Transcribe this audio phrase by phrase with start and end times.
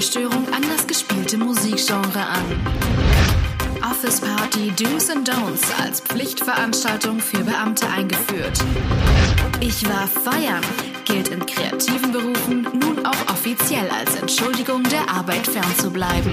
[0.00, 2.44] Ruhestörung an das gespielte Musikgenre an.
[3.82, 8.58] Office Party Do's and Don'ts als Pflichtveranstaltung für Beamte eingeführt.
[9.60, 10.62] Ich war feiern
[11.04, 16.32] gilt in kreativen Berufen nun auch offiziell als Entschuldigung der Arbeit fernzubleiben.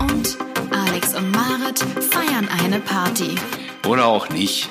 [0.00, 0.36] Und
[0.72, 3.36] Alex und Marit feiern eine Party.
[3.86, 4.68] Oder auch nicht.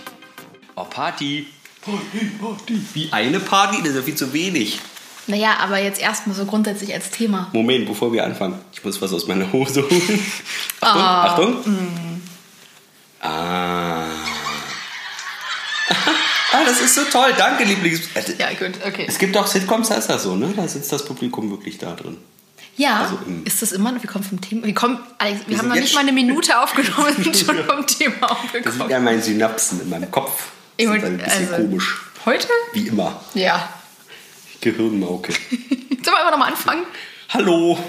[0.75, 1.47] Oh, Party.
[1.79, 2.81] Party, Party.
[2.95, 3.77] Wie eine Party?
[3.77, 4.81] Das ist ja viel zu wenig.
[5.27, 7.49] Naja, aber jetzt erstmal so grundsätzlich als Thema.
[7.53, 8.59] Moment, bevor wir anfangen.
[8.73, 10.25] Ich muss was aus meiner Hose holen.
[10.81, 11.01] Achtung,
[11.63, 12.21] Achtung.
[13.21, 14.03] Ah.
[16.51, 17.33] ah, das ist so toll.
[17.37, 18.01] Danke, Lieblings.
[18.37, 19.05] Ja, gut, okay.
[19.07, 20.53] Es gibt auch Sitcoms, da ist das so, ne?
[20.55, 22.17] Da sitzt das Publikum wirklich da drin.
[22.75, 25.67] Ja, Also ist das immer, wir kommen vom Thema, wir, kommen, Alex, wir, Wir haben
[25.69, 28.89] noch nicht mal eine Minute aufgenommen, sind schon vom Thema Das sind aufgekommen.
[28.89, 30.47] ja meine Synapsen in meinem Kopf.
[30.77, 32.01] Das ist ein bisschen also- komisch.
[32.25, 32.47] Heute?
[32.73, 33.21] Wie immer.
[33.35, 33.69] Ja.
[34.63, 35.33] Gehirnmauke.
[35.51, 36.83] Sollen wir einfach nochmal anfangen?
[37.29, 37.77] Hallo.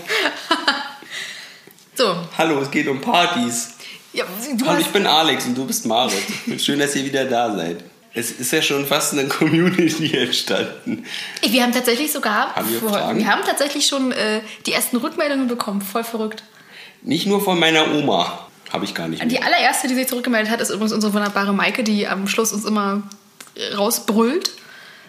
[1.96, 3.74] So, Hallo, es geht um Partys.
[4.12, 4.24] ja,
[4.59, 6.15] du Hallo, ich bin Alex und du bist Marit.
[6.59, 7.85] Schön, dass ihr wieder da seid.
[8.13, 11.04] Es ist ja schon fast eine Community entstanden.
[11.40, 15.46] wir haben tatsächlich sogar, Haben wir vor- wir haben tatsächlich schon äh, die ersten Rückmeldungen
[15.46, 16.43] bekommen, voll verrückt.
[17.02, 18.41] Nicht nur von meiner Oma.
[18.73, 19.45] Habe ich gar nicht Die mehr.
[19.45, 23.04] allererste, die sich zurückgemeldet hat, ist übrigens unsere wunderbare Maike, die am Schluss uns immer
[23.76, 24.51] rausbrüllt.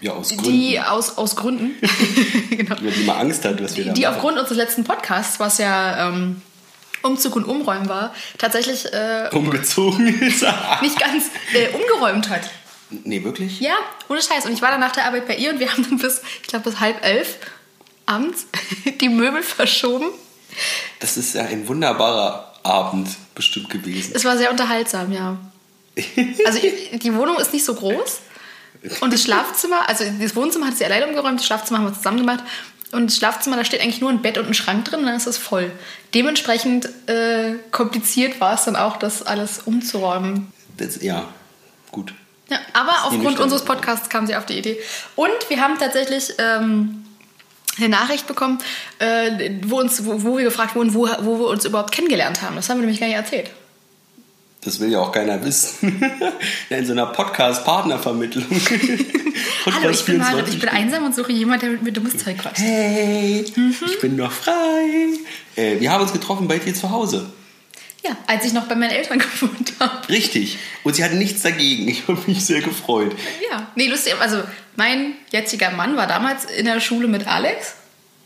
[0.02, 0.52] Ja, aus Gründen.
[0.52, 1.72] Die aus, aus Gründen,
[2.50, 2.76] genau.
[2.76, 4.16] Die mal Angst hat, was wir da die machen.
[4.16, 6.42] aufgrund unseres letzten Podcasts, was ja ähm,
[7.02, 10.46] Umzug und Umräumen war, tatsächlich äh, umgezogen ist.
[10.82, 12.42] nicht ganz äh, umgeräumt hat.
[12.90, 13.60] nee, wirklich?
[13.60, 13.76] Ja,
[14.10, 14.46] ohne Scheiß.
[14.46, 16.48] Und ich war dann nach der Arbeit bei ihr und wir haben dann bis, ich
[16.48, 17.38] glaube, bis halb elf
[18.06, 18.46] abends
[19.02, 20.08] die Möbel verschoben.
[21.00, 24.14] Das ist ja ein wunderbarer Abend bestimmt gewesen.
[24.16, 25.38] Es war sehr unterhaltsam, ja.
[26.46, 26.60] Also
[26.94, 28.20] die Wohnung ist nicht so groß
[29.02, 32.20] und das Schlafzimmer, also das Wohnzimmer hat sie alleine umgeräumt, das Schlafzimmer haben wir zusammen
[32.20, 32.44] gemacht.
[32.92, 35.16] Und das Schlafzimmer, da steht eigentlich nur ein Bett und ein Schrank drin, und dann
[35.16, 35.72] ist es voll.
[36.14, 40.52] Dementsprechend äh, kompliziert war es dann auch, das alles umzuräumen.
[40.78, 41.28] Das, ja,
[41.92, 42.14] gut.
[42.50, 43.66] Ja, aber aufgrund unseres.
[43.66, 44.78] Podcasts kam sie auf die Idee.
[45.16, 47.04] Und wir haben tatsächlich ähm,
[47.78, 48.60] eine Nachricht bekommen,
[49.00, 52.56] äh, wo, uns, wo, wo wir gefragt wurden, wo, wo wir uns überhaupt kennengelernt haben.
[52.56, 53.50] Das haben wir nämlich gar nicht erzählt.
[54.66, 56.02] Das will ja auch keiner wissen.
[56.70, 58.46] In so einer Podcast-Partnervermittlung.
[59.66, 62.18] Hallo, ich bin Marit, 24 ich bin einsam und suche jemanden, der mit mir dummes
[62.18, 62.62] Zeug quatscht.
[62.62, 63.76] Hey, Mhm.
[63.86, 65.10] ich bin noch frei.
[65.56, 67.28] Äh, wir haben uns getroffen bei dir zu Hause.
[68.04, 70.10] Ja, als ich noch bei meinen Eltern gewohnt habe.
[70.10, 70.58] Richtig.
[70.84, 71.88] Und sie hatte nichts dagegen.
[71.88, 73.16] Ich habe mich sehr gefreut.
[73.52, 73.68] Ja.
[73.76, 74.42] Nee, lustig, also
[74.76, 77.76] mein jetziger Mann war damals in der Schule mit Alex,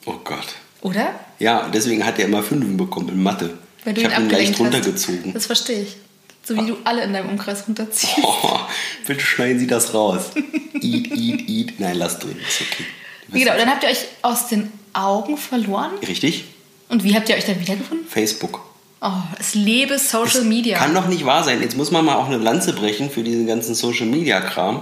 [0.05, 0.47] Oh Gott.
[0.81, 1.19] oder?
[1.39, 3.57] Ja, deswegen hat er immer Fünfen bekommen in Mathe.
[3.83, 4.59] Weil du ich habe ihn leicht hast.
[4.61, 5.33] runtergezogen.
[5.33, 5.97] Das verstehe ich.
[6.43, 8.17] So wie du alle in deinem Umkreis runterziehst.
[8.23, 8.59] Oh,
[9.05, 10.31] bitte schneiden Sie das raus.
[10.81, 11.79] eat, eat, eat.
[11.79, 12.37] Nein, lass drin.
[12.39, 12.85] Ist okay.
[13.31, 15.91] Genau, dann habt ihr euch aus den Augen verloren.
[16.07, 16.45] Richtig?
[16.89, 18.07] Und wie habt ihr euch dann wiedergefunden?
[18.07, 18.61] Facebook.
[19.01, 20.77] Oh, es lebe Social Media.
[20.77, 21.61] Kann doch nicht wahr sein.
[21.61, 24.81] Jetzt muss man mal auch eine Lanze brechen für diesen ganzen Social Media Kram,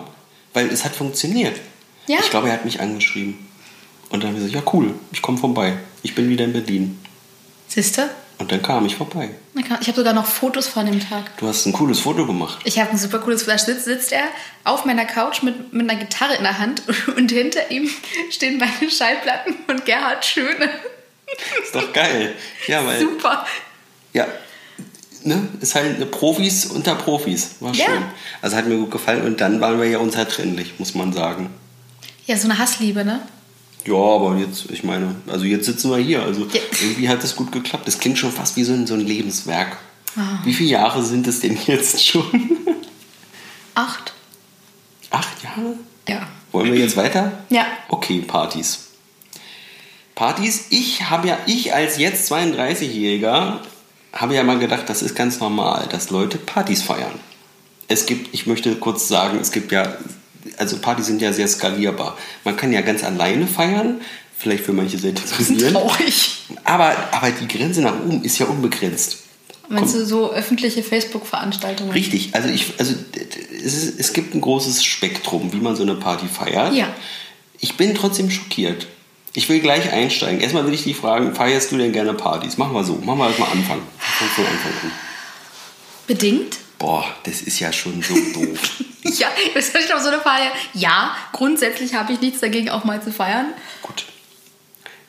[0.54, 1.60] weil es hat funktioniert.
[2.08, 2.20] Ja.
[2.22, 3.38] Ich glaube, er hat mich angeschrieben.
[4.10, 5.78] Und dann habe ich gesagt, ja cool, ich komme vorbei.
[6.02, 6.98] Ich bin wieder in Berlin.
[7.68, 8.10] Siehste?
[8.38, 9.30] Und dann kam ich vorbei.
[9.60, 11.36] Ich habe sogar noch Fotos von dem Tag.
[11.38, 12.60] Du hast ein cooles Foto gemacht.
[12.64, 13.62] Ich habe ein super cooles Flash.
[13.64, 14.24] Sitzt, sitzt er
[14.64, 16.84] auf meiner Couch mit, mit einer Gitarre in der Hand
[17.18, 17.90] und hinter ihm
[18.30, 20.70] stehen meine Schallplatten von Gerhard Schöne.
[21.64, 22.34] Ist doch geil.
[22.68, 23.46] Ja, weil Super.
[24.14, 24.28] ja,
[25.24, 27.56] ne, ist halt eine Profis unter Profis.
[27.60, 27.86] War Ja.
[27.86, 28.04] schön.
[28.42, 31.50] Also hat mir gut gefallen und dann waren wir ja unzertrennlich, muss man sagen.
[32.26, 33.22] Ja, so eine Hassliebe, ne?
[33.88, 36.22] Ja, aber jetzt, ich meine, also jetzt sitzen wir hier.
[36.24, 36.60] Also Ja.
[36.82, 37.88] irgendwie hat es gut geklappt.
[37.88, 39.78] Das klingt schon fast wie so ein, so ein Lebenswerk.
[40.16, 40.40] Ah.
[40.44, 42.26] Wie viele Jahre sind es denn jetzt schon?
[43.76, 44.14] Acht.
[45.10, 45.76] Acht Jahre?
[46.08, 46.28] Ja.
[46.52, 47.32] Wollen wir jetzt weiter?
[47.50, 47.66] Ja.
[47.90, 48.88] Okay, Partys.
[50.16, 53.60] Partys, ich habe ja, ich als jetzt 32-Jähriger,
[54.14, 57.20] habe ja mal gedacht, das ist ganz normal, dass Leute Partys feiern.
[57.88, 59.98] Es gibt, ich möchte kurz sagen, es gibt ja,
[60.58, 62.18] also Partys sind ja sehr skalierbar.
[62.44, 64.02] Man kann ja ganz alleine feiern,
[64.38, 65.74] vielleicht für manche sehr deprimierend.
[65.74, 66.38] Traurig.
[66.64, 69.20] Aber, aber die Grenze nach oben ist ja unbegrenzt.
[69.70, 71.92] Meinst du so öffentliche Facebook-Veranstaltungen?
[71.92, 72.94] Richtig, also ich, also
[73.64, 76.74] es, ist, es gibt ein großes Spektrum, wie man so eine Party feiert.
[76.74, 76.88] Ja.
[77.60, 78.88] Ich bin trotzdem schockiert.
[79.34, 80.40] Ich will gleich einsteigen.
[80.40, 82.58] Erstmal will ich dich fragen, feierst du denn gerne Partys?
[82.58, 83.82] Machen wir so, machen wir erstmal Anfang.
[83.98, 84.92] Fang von Anfang an.
[86.08, 86.58] Bedingt?
[86.78, 88.84] Boah, das ist ja schon so doof.
[89.04, 90.44] Ja, das ist doch so eine Frage.
[90.74, 93.48] Ja, grundsätzlich habe ich nichts dagegen, auch mal zu feiern.
[93.82, 94.06] Gut.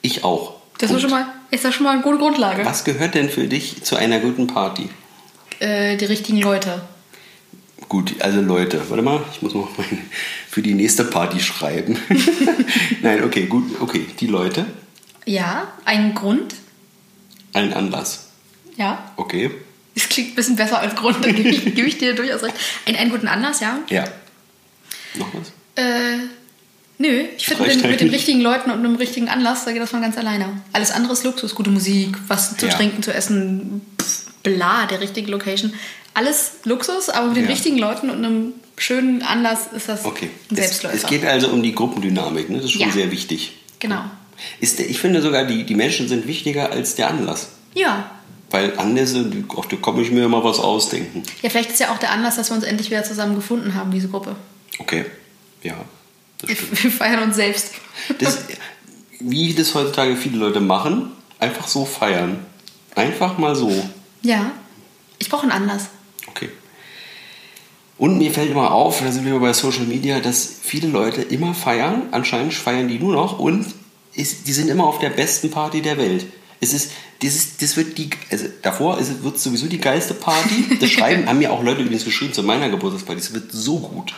[0.03, 0.55] Ich auch.
[0.79, 2.65] Das ist, schon mal, ist ja schon mal eine gute Grundlage.
[2.65, 4.89] Was gehört denn für dich zu einer guten Party?
[5.59, 6.83] Äh, die richtigen Leute.
[7.89, 10.03] Gut, also Leute, warte mal, ich muss noch meine,
[10.49, 11.99] für die nächste Party schreiben.
[13.03, 14.67] Nein, okay, gut, okay, die Leute.
[15.25, 16.55] Ja, ein Grund.
[17.53, 18.29] Ein Anlass.
[18.77, 19.51] Ja, Okay.
[19.99, 21.25] Das klingt ein bisschen besser als Grund.
[21.25, 22.55] Da gebe ich, gebe ich dir durchaus recht.
[22.87, 23.79] Ein, einen guten Anlass, ja.
[23.89, 24.05] Ja.
[25.15, 25.49] Noch was?
[25.77, 26.19] Äh,
[26.99, 29.91] nö, ich finde mit, mit den richtigen Leuten und einem richtigen Anlass, da geht das
[29.91, 30.61] von ganz alleine.
[30.73, 32.75] Alles andere ist Luxus, gute Musik, was zu Ja.
[32.75, 35.73] trinken, zu essen, pff, bla, der richtige Location.
[36.15, 37.51] Alles Luxus, aber mit den Ja.
[37.51, 40.31] richtigen Leuten und einem schönen Anlass ist das Okay.
[40.51, 40.97] ein Es, Selbstläufer.
[40.97, 42.57] es geht also um die Gruppendynamik, ne?
[42.57, 42.91] Das ist schon Ja.
[42.91, 43.53] sehr wichtig.
[43.79, 44.03] genau.
[44.61, 47.49] Ist der, ich finde sogar, die, die Menschen sind wichtiger als der Anlass.
[47.75, 48.11] Ja.
[48.51, 51.23] Weil Anlässe, auf die komme ich mir immer was ausdenken.
[51.43, 53.91] Ja, vielleicht ist ja auch der Anlass, dass wir uns endlich wieder zusammen gefunden haben,
[53.91, 54.37] diese Gruppe.
[54.79, 55.05] Okay.
[55.63, 55.77] Ja,
[56.39, 56.83] das stimmt.
[56.83, 57.73] Wir feiern uns selbst.
[58.19, 58.39] Das,
[59.21, 62.39] wie das heutzutage viele Leute machen, einfach so feiern.
[62.95, 63.71] Einfach mal so.
[64.23, 64.51] Ja.
[65.19, 65.89] Ich brauche einen Anlass.
[66.29, 66.49] Okay.
[67.99, 71.53] Und mir fällt immer auf, da sind wir bei Social Media, dass viele Leute immer
[71.53, 72.03] feiern.
[72.13, 73.67] Anscheinend feiern die nur noch und
[74.15, 76.27] ist, die sind immer auf der besten Party der Welt.
[76.61, 76.91] Es ist,
[77.23, 80.79] das, ist, das wird die, also davor ist, es- wird sowieso die geilste Party.
[80.81, 83.21] Das schreiben, haben mir auch Leute übrigens geschrieben zu meiner Geburtstagsparty.
[83.21, 84.15] Es wird so gut.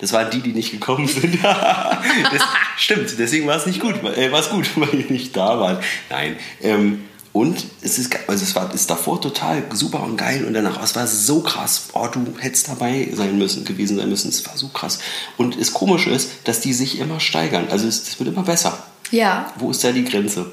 [0.00, 1.38] Das waren die, die nicht gekommen sind.
[1.44, 2.42] das
[2.76, 4.02] stimmt, deswegen war es nicht gut.
[4.16, 5.78] Äh, war es gut, weil die nicht da waren.
[6.08, 6.36] Nein.
[6.62, 10.82] Ähm, und es ist, also es war ist davor total super und geil und danach,
[10.82, 11.88] es war so krass.
[11.92, 14.30] Oh, du hättest dabei sein müssen, gewesen sein müssen.
[14.30, 14.98] Es war so krass.
[15.36, 17.68] Und das Komische ist, dass die sich immer steigern.
[17.70, 18.82] Also es, es wird immer besser.
[19.12, 19.52] Ja.
[19.58, 20.50] Wo ist da die Grenze?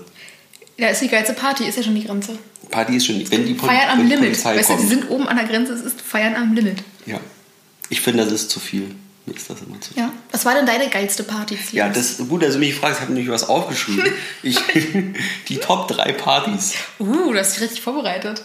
[0.77, 2.37] Da ist die geilste Party, ist ja schon die Grenze.
[2.69, 4.19] Party ist schon, wenn die, Pol Feiern am Limit.
[4.19, 6.83] Polizei Weißt du, die sind oben an der Grenze, es ist Feiern am Limit.
[7.05, 7.19] ja.
[7.89, 8.93] Ich finde, das ist zu viel.
[9.25, 10.03] Mir ist das immer zu viel.
[10.03, 10.11] Ja.
[10.31, 11.57] Was war denn deine geilste Party?
[11.71, 14.11] Ja, das gut, dass du mich fragst, ich habe nämlich was aufgeschrieben.
[14.43, 14.59] Ich,
[15.47, 16.73] die Top 3 Partys.
[16.99, 18.43] Uh, du hast dich richtig vorbereitet.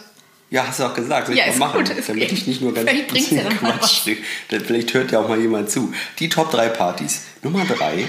[0.49, 1.27] Ja, hast du auch gesagt.
[1.27, 3.31] soll ich Ja, mal ist machen, gut, ist damit ich nicht nur ganz Vielleicht bringt's
[3.31, 4.07] ja dann mal Quatsch.
[4.49, 5.93] Dann Vielleicht hört ja auch mal jemand zu.
[6.19, 7.23] Die Top 3 Partys.
[7.41, 8.07] Nummer 3.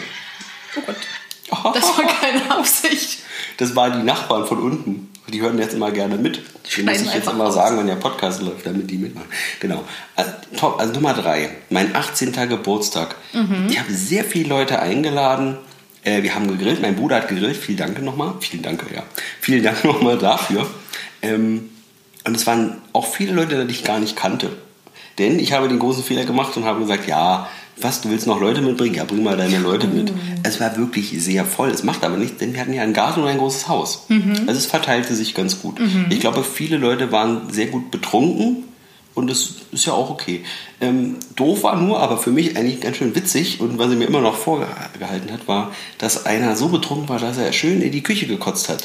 [0.76, 0.96] Oh Gott.
[1.74, 3.23] Das war keine Absicht.
[3.56, 5.10] Das waren die Nachbarn von unten.
[5.32, 6.40] Die hören jetzt immer gerne mit.
[6.76, 7.54] Die muss ich jetzt immer raus.
[7.54, 9.28] sagen, wenn der Podcast läuft, damit die mitmachen.
[9.60, 9.82] Genau.
[10.16, 12.32] Also, top, also Nummer drei, mein 18.
[12.48, 13.14] Geburtstag.
[13.32, 13.68] Mhm.
[13.70, 15.56] Ich habe sehr viele Leute eingeladen.
[16.02, 16.82] Äh, wir haben gegrillt.
[16.82, 17.56] Mein Bruder hat gegrillt.
[17.56, 18.34] Vielen Dank nochmal.
[18.40, 19.02] Vielen Dank, ja.
[19.40, 20.66] Vielen Dank nochmal dafür.
[21.22, 21.70] Ähm,
[22.26, 24.50] und es waren auch viele Leute, die ich gar nicht kannte.
[25.18, 28.40] Denn ich habe den großen Fehler gemacht und habe gesagt, ja, was, du willst noch
[28.40, 28.94] Leute mitbringen?
[28.94, 30.12] Ja, bring mal deine Leute mit.
[30.44, 31.70] Es war wirklich sehr voll.
[31.70, 34.06] Es macht aber nichts, denn wir hatten ja einen Garten und ein großes Haus.
[34.46, 35.78] Also es verteilte sich ganz gut.
[36.10, 38.64] Ich glaube, viele Leute waren sehr gut betrunken
[39.14, 40.44] und das ist ja auch okay.
[40.80, 44.06] Ähm, doof war nur, aber für mich eigentlich ganz schön witzig und was er mir
[44.06, 48.02] immer noch vorgehalten hat, war, dass einer so betrunken war, dass er schön in die
[48.02, 48.82] Küche gekotzt hat.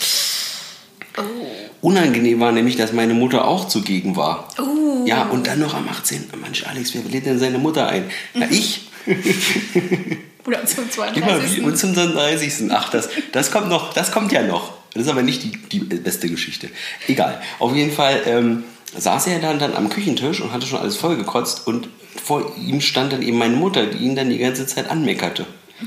[1.82, 4.48] Unangenehm war nämlich, dass meine Mutter auch zugegen war.
[4.60, 5.06] Oh.
[5.06, 6.26] Ja, und dann noch am 18.
[6.42, 8.06] Mensch, Alex, wer lädt denn seine Mutter ein?
[8.34, 8.90] Na, ich.
[10.46, 10.86] Oder zum
[11.16, 11.64] Immer wie 32.
[11.64, 12.72] und zum 30.
[12.72, 14.74] Ach, das, das kommt noch, das kommt ja noch.
[14.94, 16.70] Das ist aber nicht die, die beste Geschichte.
[17.08, 17.42] Egal.
[17.60, 18.64] Auf jeden Fall ähm,
[18.98, 21.90] saß er dann, dann am Küchentisch und hatte schon alles vollgekotzt und
[22.24, 25.46] vor ihm stand dann eben meine Mutter, die ihn dann die ganze Zeit anmeckerte.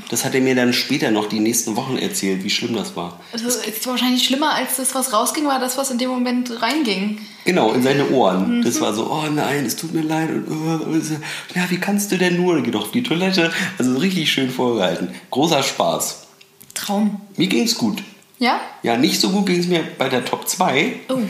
[0.09, 3.19] Das hat er mir dann später noch die nächsten Wochen erzählt, wie schlimm das war.
[3.31, 7.19] Das ist wahrscheinlich schlimmer als das, was rausging, war das, was in dem Moment reinging.
[7.45, 8.61] Genau, in seine Ohren.
[8.63, 10.29] Das war so, oh nein, es tut mir leid.
[10.29, 11.15] Und, oh, und so,
[11.55, 12.61] ja, wie kannst du denn nur?
[12.61, 13.51] Geh doch auf die Toilette.
[13.77, 15.09] Also richtig schön vorgehalten.
[15.29, 16.27] Großer Spaß.
[16.73, 17.21] Traum.
[17.37, 18.01] Mir ging's gut.
[18.39, 18.59] Ja?
[18.81, 20.93] Ja, nicht so gut ging es mir bei der Top 2.
[21.09, 21.17] Oh.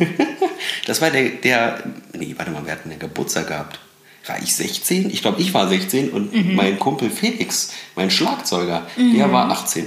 [0.86, 3.80] Das war der, der, nee, warte mal, wir hatten den Geburtstag gehabt.
[4.26, 5.10] War ich 16?
[5.10, 6.56] Ich glaube, ich war 16 und Mhm.
[6.56, 9.86] mein Kumpel Felix, mein Schlagzeuger, der war 18.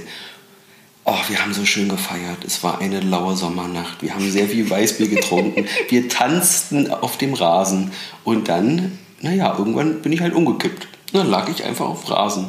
[1.05, 2.43] Oh, wir haben so schön gefeiert.
[2.45, 4.01] Es war eine laue Sommernacht.
[4.01, 5.65] Wir haben sehr viel Weißbier getrunken.
[5.89, 7.91] wir tanzten auf dem Rasen.
[8.25, 10.87] Und dann, naja, irgendwann bin ich halt umgekippt.
[11.13, 12.47] Dann lag ich einfach auf Rasen.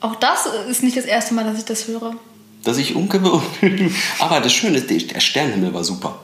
[0.00, 2.16] Auch das ist nicht das erste Mal, dass ich das höre.
[2.64, 3.40] dass ich umkippe.
[4.18, 6.23] Aber das Schöne ist, der- der Sternenhimmel war super.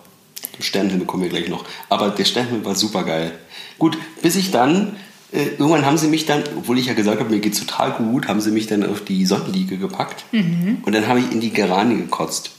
[0.60, 1.64] Sternenhimmel kommen wir gleich noch.
[1.88, 3.32] Aber der Sternenhimmel war super geil.
[3.78, 4.96] Gut, bis ich dann,
[5.32, 8.28] äh, irgendwann haben sie mich dann, obwohl ich ja gesagt habe, mir geht's total gut,
[8.28, 10.24] haben sie mich dann auf die Sonnenliege gepackt.
[10.84, 12.50] Und dann habe ich in die Geranie gekotzt.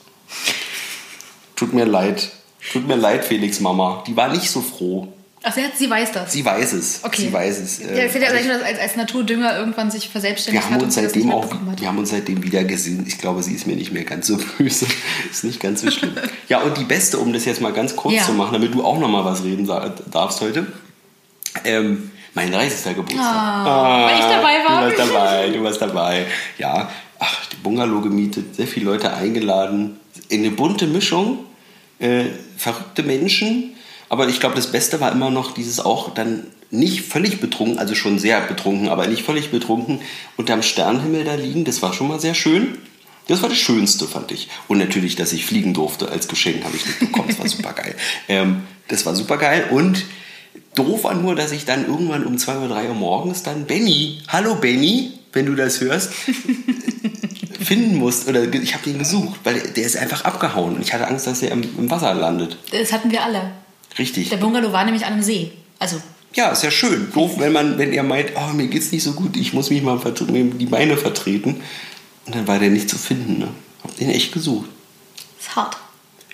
[1.56, 2.32] Tut mir leid.
[2.72, 4.04] Tut mir leid, Felix Mama.
[4.08, 5.12] Die war nicht so froh.
[5.44, 6.32] Ach, sie, hat, sie weiß das.
[6.34, 7.00] Sie weiß es.
[7.04, 7.24] Okay.
[7.24, 7.80] Sie weiß es.
[7.80, 10.76] ja, Äh, es hätte ja sein können, dass als, als Naturdünger irgendwann sich verselbstständigt wir
[10.76, 13.04] haben uns seitdem auch, wir haben uns seitdem wieder gesehen.
[13.08, 14.86] Ich glaube, sie ist mir nicht mehr ganz so böse.
[15.32, 16.14] ist nicht ganz so schlimm.
[16.48, 18.24] ja, und die beste, um das jetzt mal ganz kurz Ja.
[18.24, 19.66] zu machen, damit du auch noch mal was reden
[20.12, 20.68] darfst heute.
[21.66, 22.96] Ähm, mein 30.
[22.96, 23.20] Geburtstag.
[23.26, 24.90] Ah, weil ich dabei war.
[24.90, 26.26] Du warst dabei, du warst dabei.
[26.60, 30.00] Ja, ach, die Bungalow gemietet, sehr viele Leute eingeladen.
[30.30, 31.40] In eine bunte Mischung,
[32.00, 32.26] äh,
[32.58, 33.71] verrückte Menschen.
[34.12, 37.96] Aber ich glaube, das Beste war immer noch dieses auch dann nicht völlig betrunken, also
[37.96, 40.02] schon sehr betrunken, aber nicht völlig betrunken,
[40.36, 41.64] unterm Sternenhimmel da liegen.
[41.64, 42.78] Das war schon mal sehr schön.
[43.30, 44.50] Das war das Schönste, fand ich.
[44.68, 47.30] Und natürlich, dass ich fliegen durfte als Geschenk, habe ich nicht bekommen.
[47.30, 47.96] Das war super geil.
[48.28, 49.68] Ähm, das war super geil.
[49.72, 50.04] Und
[50.76, 54.24] doof war nur, dass ich dann irgendwann um 2 oder 3 Uhr morgens dann Benny,
[54.28, 56.12] hallo Benny, wenn du das hörst,
[57.64, 58.28] finden musst.
[58.28, 60.76] Oder ich habe ihn gesucht, weil der ist einfach abgehauen.
[60.76, 62.58] Und ich hatte Angst, dass er im, im Wasser landet.
[62.74, 63.61] Das hatten wir alle.
[64.02, 64.30] Richtig.
[64.30, 65.52] Der Bungalow war nämlich an einem See.
[65.80, 65.98] Also,
[66.34, 67.12] Ja, ist ja schön.
[67.14, 69.84] Doof, wenn man, wenn er meint, oh, mir geht's nicht so gut, ich muss mich
[69.84, 71.62] mal die Beine vertreten.
[72.26, 73.38] Und dann war der nicht zu finden.
[73.40, 73.48] Ne?
[73.84, 74.70] Hab den echt gesucht.
[75.40, 75.78] ist hart.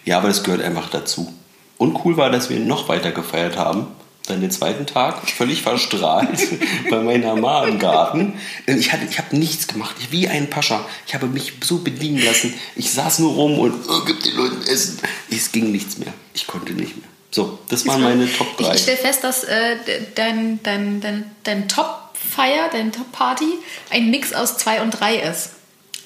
[0.05, 1.33] Ja, aber das gehört einfach dazu.
[1.77, 3.87] Und cool war, dass wir noch weiter gefeiert haben.
[4.27, 6.47] Dann den zweiten Tag, völlig verstrahlt,
[6.89, 8.33] bei meiner Mama im Garten.
[8.65, 10.85] Ich, hatte- ich habe nichts gemacht, ich, wie ein Pascha.
[11.07, 12.53] Ich habe mich so bedienen lassen.
[12.75, 14.99] Ich saß nur rum und oh, gib den Leuten Essen.
[15.31, 16.13] Es ging nichts mehr.
[16.33, 17.07] Ich konnte nicht mehr.
[17.37, 18.73] So, das waren meine Top Ich, 3.
[18.73, 23.45] ich stelle fest, dass äh, de- dein, dein, dein, dein Top-Feier, dein Top-Party
[23.91, 25.51] ein Mix aus 2 und 3 ist.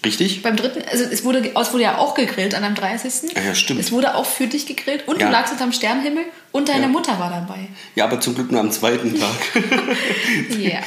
[0.04, 0.42] Richtig?
[0.42, 3.34] Beim dritten, also es wurde, es wurde ja auch gegrillt an deinem 30.
[3.34, 3.80] Ja, ja, stimmt.
[3.80, 5.28] Es wurde auch für dich gegrillt und Ja.
[5.28, 6.88] du lagst unterm Sternenhimmel und deine Ja.
[6.90, 7.70] Mutter war dabei.
[7.96, 9.30] Ja, aber zum Glück nur am zweiten Tag.
[10.60, 10.84] Yeah.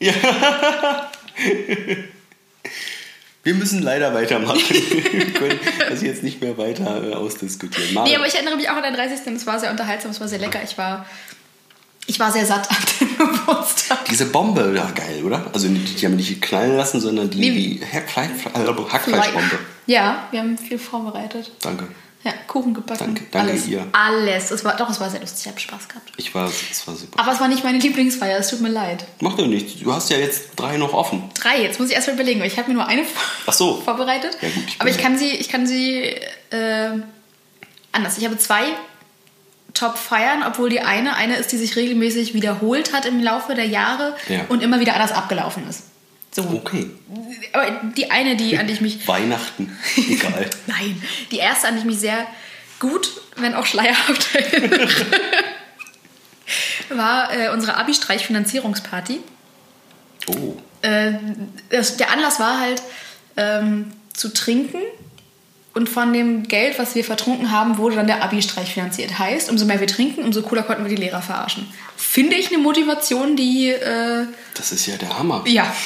[3.44, 4.58] Wir müssen leider weitermachen.
[4.68, 7.94] Wir können das jetzt nicht mehr weiter äh, ausdiskutieren.
[7.94, 9.26] Mar- Nee, aber ich erinnere mich auch an deinen 30.
[9.26, 10.60] und es war sehr unterhaltsam, es war sehr lecker.
[10.64, 11.04] Ich war,
[12.06, 14.04] ich war sehr satt an dem Geburtstag.
[14.06, 15.44] Diese Bombe, ja geil, oder?
[15.52, 19.58] Also die, die haben nicht knallen lassen, sondern die, die Hackfleisch, Hackfleischbombe.
[19.86, 21.50] Ja, wir haben viel vorbereitet.
[21.60, 21.86] Danke.
[22.24, 22.98] Ja, Kuchen gebacken.
[23.14, 23.66] Danke, danke alles.
[23.66, 23.86] ihr.
[23.92, 24.50] Alles.
[24.50, 25.42] Es war, doch, es war sehr lustig.
[25.42, 26.10] Ich habe Spaß gehabt.
[26.16, 27.20] Ich war, es war super.
[27.20, 28.38] Aber es war nicht meine Lieblingsfeier.
[28.38, 29.04] Es tut mir leid.
[29.20, 29.78] Macht ja nichts.
[29.80, 31.22] Du hast ja jetzt drei noch offen.
[31.34, 31.60] Drei.
[31.62, 32.42] Jetzt muss ich erst mal überlegen.
[32.42, 33.02] Ich habe mir nur eine
[33.46, 33.76] Ach so.
[33.82, 34.38] vorbereitet.
[34.40, 36.00] Ja, gut, ich Aber ich kann sie, ich kann sie
[36.50, 36.90] äh,
[37.92, 38.16] anders.
[38.16, 38.62] Ich habe zwei
[39.74, 44.14] Top-Feiern, obwohl die eine eine ist, die sich regelmäßig wiederholt hat im Laufe der Jahre
[44.28, 44.42] Ja.
[44.48, 45.82] und immer wieder anders abgelaufen ist.
[46.34, 46.42] So.
[46.42, 46.90] Okay.
[47.52, 49.76] Aber die eine, die an die ich mich Weihnachten.
[49.96, 50.50] Egal.
[50.66, 51.00] Nein,
[51.30, 52.26] die erste, an die ich mich sehr
[52.80, 54.88] gut, wenn auch schleierhaft erinnere,
[56.90, 59.20] war äh, unsere Abi-Streich-Finanzierungsparty.
[60.26, 60.56] Oh.
[60.82, 61.12] Äh,
[61.70, 62.82] das, der Anlass war halt
[63.36, 64.82] ähm, zu trinken
[65.74, 69.18] und von dem Geld, was wir vertrunken haben, wurde dann der Abi-Streich finanziert.
[69.18, 71.66] Heißt, umso mehr wir trinken, umso cooler konnten wir die Lehrer verarschen.
[71.96, 75.42] Finde ich eine Motivation, die, äh, Das ist ja der Hammer.
[75.46, 75.72] ja,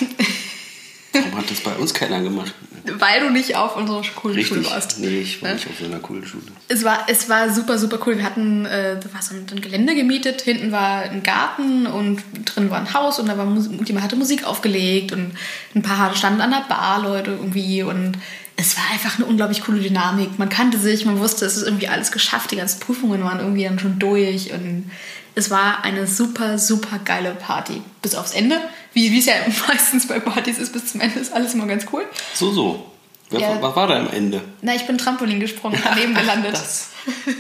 [1.12, 2.54] Warum hat das bei uns keiner gemacht?
[2.90, 4.75] weil du nicht auf unserer coolen Schule Richtig.
[4.75, 4.99] warst.
[5.00, 5.54] Nee, ich war Ne?
[5.57, 6.45] nicht auf so einer coolen Schule.
[6.68, 8.16] Es war, es war super, super cool.
[8.16, 12.71] Wir hatten äh, war so ein, ein Gelände gemietet, hinten war ein Garten und drin
[12.71, 15.33] war ein Haus und da war Musik, jemand hatte Musik aufgelegt und
[15.75, 18.12] ein paar standen an der Bar, Leute irgendwie und
[18.61, 20.37] es war einfach eine unglaublich coole Dynamik.
[20.37, 23.62] Man kannte sich, man wusste, es ist irgendwie alles geschafft, die ganzen Prüfungen waren irgendwie
[23.62, 24.91] dann schon durch und
[25.37, 27.81] es war eine super, super geile Party.
[28.03, 28.61] Bis aufs Ende.
[28.95, 29.35] Wie es ja
[29.69, 32.05] meistens bei Partys ist, bis zum Ende ist alles immer ganz cool.
[32.35, 32.85] So, so.
[33.31, 33.62] Wer, Ja.
[33.62, 34.41] Was war da am Ende?
[34.61, 36.55] Na, ich bin Trampolin gesprungen, daneben gelandet.
[36.55, 36.88] Das,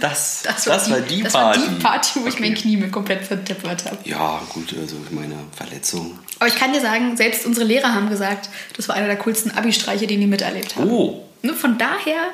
[0.00, 1.60] das, das, war die das Party.
[1.60, 2.62] war die Party, wo ich mein Okay.
[2.62, 3.98] Knie mir komplett vertippert habe.
[4.04, 6.18] Ja, gut, also meine Verletzung.
[6.38, 9.50] Aber ich kann dir sagen, selbst unsere Lehrer haben gesagt, das war einer der coolsten
[9.50, 10.90] Abi-Streiche, den die miterlebt haben.
[10.90, 12.30] Oh, Ne, Von daher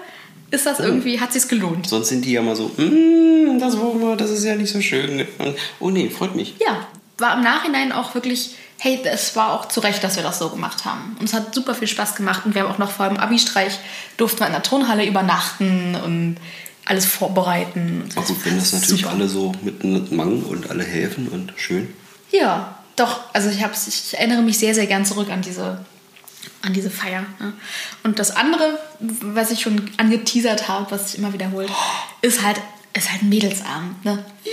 [0.51, 1.87] ist das irgendwie, hat sich's gelohnt.
[1.89, 5.27] sonst sind die ja mal so, "Mm, das, war- das ist ja nicht so schön.
[5.81, 6.55] Oh nee, freut mich.
[6.65, 6.87] Ja,
[7.19, 10.49] war im Nachhinein auch wirklich, hey, es war auch zu Recht, dass wir das so
[10.49, 11.17] gemacht haben.
[11.21, 13.79] Und es hat super viel Spaß gemacht und wir haben auch noch vor dem Abi-Streich
[14.17, 16.37] durften wir in der Turnhalle übernachten und
[16.85, 18.03] alles vorbereiten.
[18.03, 19.15] Und Ach gut, wenn das natürlich super.
[19.15, 21.93] alle so miteinander machen und alle helfen und schön.
[22.31, 23.21] Ja, doch.
[23.33, 25.85] Also ich, hab's, ich erinnere mich sehr, sehr gern zurück an diese,
[26.63, 27.25] an diese Feier.
[27.41, 27.53] Ne?
[28.03, 31.71] Und das andere, was ich schon angeteasert habe, was sich immer wiederholt,
[32.23, 32.61] ist halt,
[32.93, 34.05] ist halt ein Mädelsabend.
[34.05, 34.25] Ne?
[34.45, 34.51] Ja,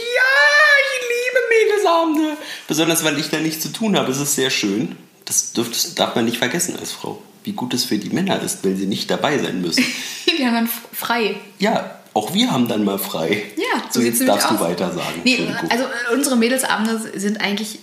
[0.87, 2.37] ich liebe Mädelsabende.
[2.67, 4.11] Besonders, weil ich da nichts zu tun habe.
[4.11, 4.95] Es ist sehr schön.
[5.25, 7.21] Das, dürf, das darf man nicht vergessen als Frau.
[7.43, 9.83] Wie gut es für die Männer ist, wenn sie nicht dabei sein müssen.
[10.37, 11.35] Die haben dann frei.
[11.59, 13.43] Ja, auch wir haben dann mal frei.
[13.55, 14.61] Ja, so jetzt darfst du aus.
[14.61, 15.21] weiter sagen.
[15.23, 17.79] Nee, also äh, unsere Mädelsabende sind eigentlich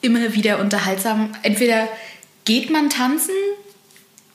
[0.00, 1.30] immer wieder unterhaltsam.
[1.42, 1.88] Entweder
[2.44, 3.34] geht man tanzen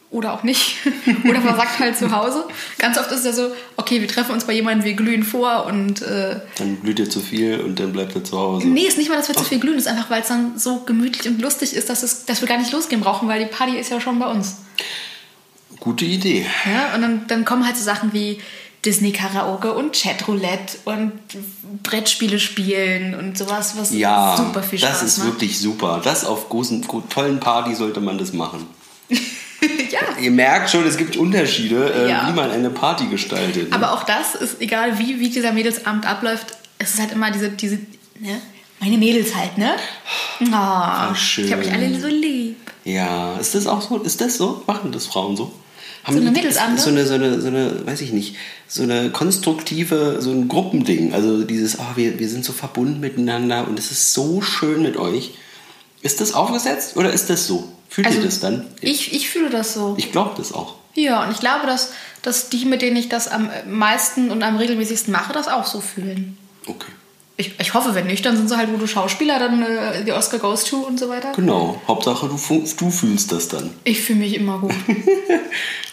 [0.10, 0.78] oder auch nicht.
[1.28, 2.46] oder man sagt halt zu Hause.
[2.78, 5.66] Ganz oft ist es ja so, okay, wir treffen uns bei jemandem, wir glühen vor
[5.66, 8.68] und äh, dann blüht ihr zu viel und dann bleibt ihr zu Hause.
[8.68, 10.82] Nee, ist nicht mal, dass wir zu viel glühen, ist einfach, weil es dann so
[10.86, 13.78] gemütlich und lustig ist, dass, es, dass wir gar nicht losgehen brauchen, weil die Party
[13.78, 14.58] ist ja schon bei uns.
[15.80, 16.46] Gute Idee.
[16.66, 16.96] Ja?
[16.96, 18.40] Und dann, dann kommen halt so Sachen wie
[18.88, 21.12] Disney-Karaoke und Chatroulette und
[21.84, 25.28] Brettspiele spielen und sowas, was Ja, super viel Spaß das ist macht.
[25.28, 26.00] wirklich super.
[26.04, 28.66] Das auf großen, gro- tollen Party sollte man das machen.
[29.10, 30.00] ja.
[30.22, 32.28] Ihr merkt schon, es gibt Unterschiede, äh, Ja.
[32.30, 33.70] wie man eine Party gestaltet.
[33.70, 33.76] ne?
[33.76, 36.48] Aber auch das ist, egal wie, wie dieser Mädelsabend abläuft,
[36.80, 37.76] es ist halt immer diese, diese
[38.20, 38.40] ne?
[38.80, 39.76] meine Mädels halt, ne?
[40.42, 41.46] Oh, schön.
[41.46, 42.56] Ich habe mich alle so lieb.
[42.86, 43.98] Ja, ist das auch so?
[43.98, 44.64] Ist das so?
[44.66, 45.52] Machen das Frauen so?
[46.08, 46.82] Haben So eine Mädelsabende?
[46.82, 51.14] So eine, so eine, so eine, weiß ich nicht, so eine konstruktive, so ein Gruppending.
[51.14, 54.96] Also dieses, ah, wir, wir sind so verbunden miteinander und es ist so schön mit
[54.96, 55.32] euch.
[56.02, 57.68] Ist das aufgesetzt oder ist das so?
[57.90, 58.62] Fühlt ihr das dann?
[58.62, 59.96] Also Ich, ich fühle das so.
[59.98, 60.76] Ich glaube das auch.
[60.94, 64.56] Ja, und ich glaube, dass, dass die, mit denen ich das am meisten und am
[64.56, 66.38] regelmäßigsten mache, das auch so fühlen.
[66.68, 66.92] Okay.
[67.40, 70.40] Ich, ich hoffe, wenn nicht, dann sind sie halt gute Schauspieler, dann äh, die Oscar
[70.40, 71.34] goes to und so weiter.
[71.36, 71.80] Genau.
[71.88, 72.36] Hauptsache, du,
[72.78, 73.70] du fühlst das dann.
[73.84, 74.74] Ich fühle mich immer gut.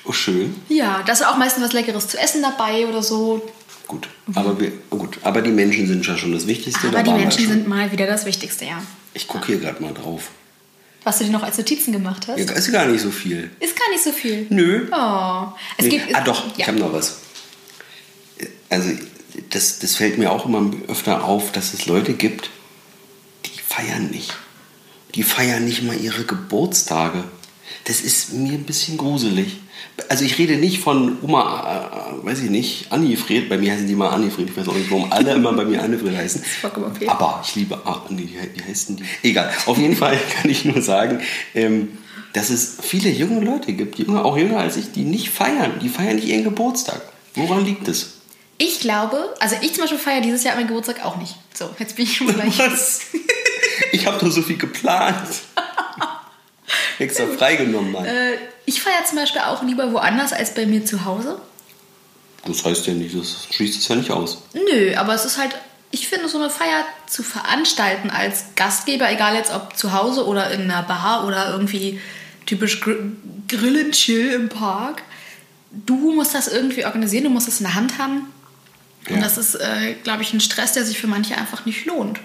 [0.07, 0.55] Oh, schön.
[0.69, 3.41] ja, da ist auch meistens was Leckeres zu essen dabei oder so.
[3.89, 4.07] Gut.
[4.35, 5.17] Aber, wir, oh gut.
[5.23, 6.89] Aber die Menschen sind ja schon das Wichtigste.
[6.89, 8.83] Aber da die Menschen sind mal wieder das Wichtigste, ja.
[9.15, 10.25] Ich gucke hier gerade mal drauf.
[11.05, 13.51] Was du dir noch als Notizen gemacht hast, Ja, ist gar nicht so viel.
[13.61, 14.47] ist gar nicht so viel.
[14.51, 14.89] Nö.
[14.93, 15.47] Oh.
[15.79, 15.91] Es Nee.
[15.91, 16.67] gibt, ah doch, ich ja.
[16.67, 17.17] habe noch was.
[18.69, 18.91] Also
[19.51, 22.51] das, das fällt mir auch immer öfter auf, dass es Leute gibt,
[23.47, 24.35] die feiern nicht.
[25.15, 27.25] Die feiern nicht mal ihre Geburtstage.
[27.85, 29.59] Das ist mir ein bisschen gruselig.
[30.09, 33.49] Also ich rede nicht von Oma, äh, weiß ich nicht, Annifred.
[33.49, 34.51] Bei mir heißen die mal Annifred.
[34.51, 36.43] Ich weiß auch nicht, warum alle immer bei mir Annifred heißen.
[36.43, 37.07] vollkommen okay.
[37.07, 39.05] Aber ich liebe, ach, nee, wie, heißen die?
[39.23, 39.53] Egal.
[39.67, 41.21] Auf jeden Fall kann ich nur sagen,
[41.55, 41.99] ähm,
[42.33, 45.79] dass es viele junge Leute gibt, junge, auch jünger als ich, die nicht feiern.
[45.81, 47.01] Die feiern nicht ihren Geburtstag.
[47.35, 48.14] Woran liegt es?
[48.59, 51.35] Ich glaube, also ich zum Beispiel feiere dieses Jahr meinen Geburtstag auch nicht.
[51.53, 52.59] So, jetzt bin ich schon gleich.
[52.59, 53.01] Was?
[53.93, 55.29] Ich habe doch so viel geplant.
[56.99, 58.05] Extra freigenommen, Mann.
[58.05, 58.35] Äh,
[58.67, 61.41] ich feiere zum Beispiel auch lieber woanders als bei mir zu Hause.
[62.47, 64.43] Das heißt ja nicht, das schließt es ja nicht aus.
[64.53, 65.55] Nö, aber es ist halt,
[65.91, 70.51] ich finde, so eine Feier zu veranstalten als Gastgeber, egal jetzt ob zu Hause oder
[70.51, 72.01] in einer Bar oder irgendwie
[72.47, 72.97] typisch Gr
[73.49, 75.03] Grillen chill im Park.
[75.71, 78.33] Du musst das irgendwie organisieren, du musst das in der Hand haben.
[79.09, 79.23] Und Ja.
[79.23, 82.21] das ist, äh, glaube ich, ein Stress, der sich für manche einfach nicht lohnt.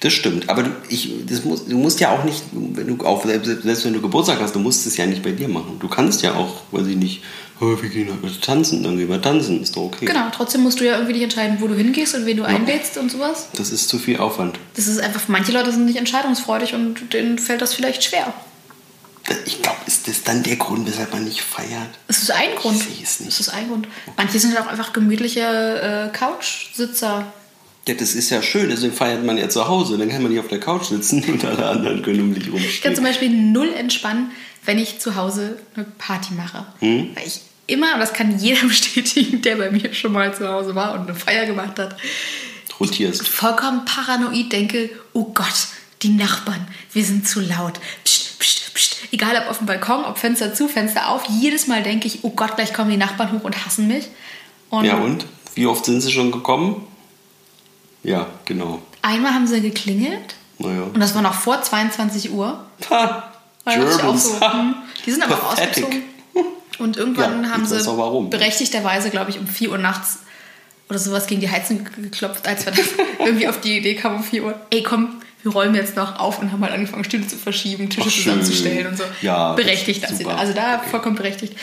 [0.00, 3.24] Das stimmt, aber du, ich, das muss, du musst ja auch nicht, wenn du auch,
[3.24, 5.78] selbst, selbst wenn du Geburtstag hast, du musst es ja nicht bei dir machen.
[5.80, 7.22] Du kannst ja auch, weiß ich nicht,
[7.60, 10.04] oh, wir gehen heute tanzen, dann gehen wir tanzen, ist doch okay.
[10.04, 12.98] Genau, trotzdem musst du ja irgendwie dich entscheiden, wo du hingehst und wen du einlädst
[12.98, 13.48] und sowas.
[13.54, 14.58] Das ist zu viel Aufwand.
[14.76, 18.32] Das ist einfach, manche Leute sind nicht entscheidungsfreudig und denen fällt das vielleicht schwer.
[19.46, 21.88] Ich glaube, ist das dann der Grund, weshalb man nicht feiert?
[22.08, 22.78] Es ist ein Grund.
[22.78, 23.32] sehe es nicht.
[23.32, 23.88] Es ist ein Grund.
[24.16, 27.32] Manche sind auch einfach gemütliche äh, Couchsitzer.
[27.86, 29.98] Ja, das ist ja schön, deswegen feiert man ja zu Hause.
[29.98, 32.50] Dann kann man nicht auf der Couch sitzen und alle anderen können um dich Ich
[32.52, 32.94] kann rumstehen.
[32.94, 34.30] zum Beispiel null entspannen,
[34.64, 36.66] wenn ich zu Hause eine Party mache.
[36.80, 37.10] Hm?
[37.14, 40.74] Weil ich immer, und das kann jeder bestätigen, der bei mir schon mal zu Hause
[40.74, 41.96] war und eine Feier gemacht hat,
[42.80, 43.28] Rotierst.
[43.28, 45.68] vollkommen paranoid denke, oh Gott,
[46.04, 47.80] die Nachbarn, wir sind zu laut.
[48.04, 48.96] Psst, psst, psst.
[49.10, 52.30] Egal ob auf dem Balkon, ob Fenster zu, Fenster auf, jedes Mal denke ich, oh
[52.30, 54.06] Gott, gleich kommen die Nachbarn hoch und hassen mich.
[54.70, 55.26] Und Ja, und?
[55.54, 56.86] Wie oft sind sie schon gekommen?
[58.02, 58.80] Ja, genau.
[59.02, 60.82] einmal haben sie geklingelt Naja.
[60.82, 62.64] und das war noch vor 22 Uhr.
[62.90, 63.32] Ha,
[63.66, 64.24] Germans.
[64.38, 64.74] so, hm,
[65.06, 65.84] die sind aber Pathetic.
[65.84, 66.02] ausgezogen.
[66.80, 70.18] Und irgendwann Ja, haben sie berechtigterweise, glaube ich, um 4 Uhr nachts
[70.88, 72.72] oder sowas gegen die Heizung geklopft, als wir
[73.20, 74.54] irgendwie auf die Idee kamen um 4 Uhr.
[74.70, 78.08] Ey, komm, wir räumen jetzt noch auf und haben halt angefangen, Stühle zu verschieben, Tische
[78.08, 79.04] Ach, zusammenzustellen und so.
[79.22, 80.38] Ja, berechtigt, das super.
[80.38, 80.88] Also da Okay.
[80.90, 81.54] vollkommen berechtigt.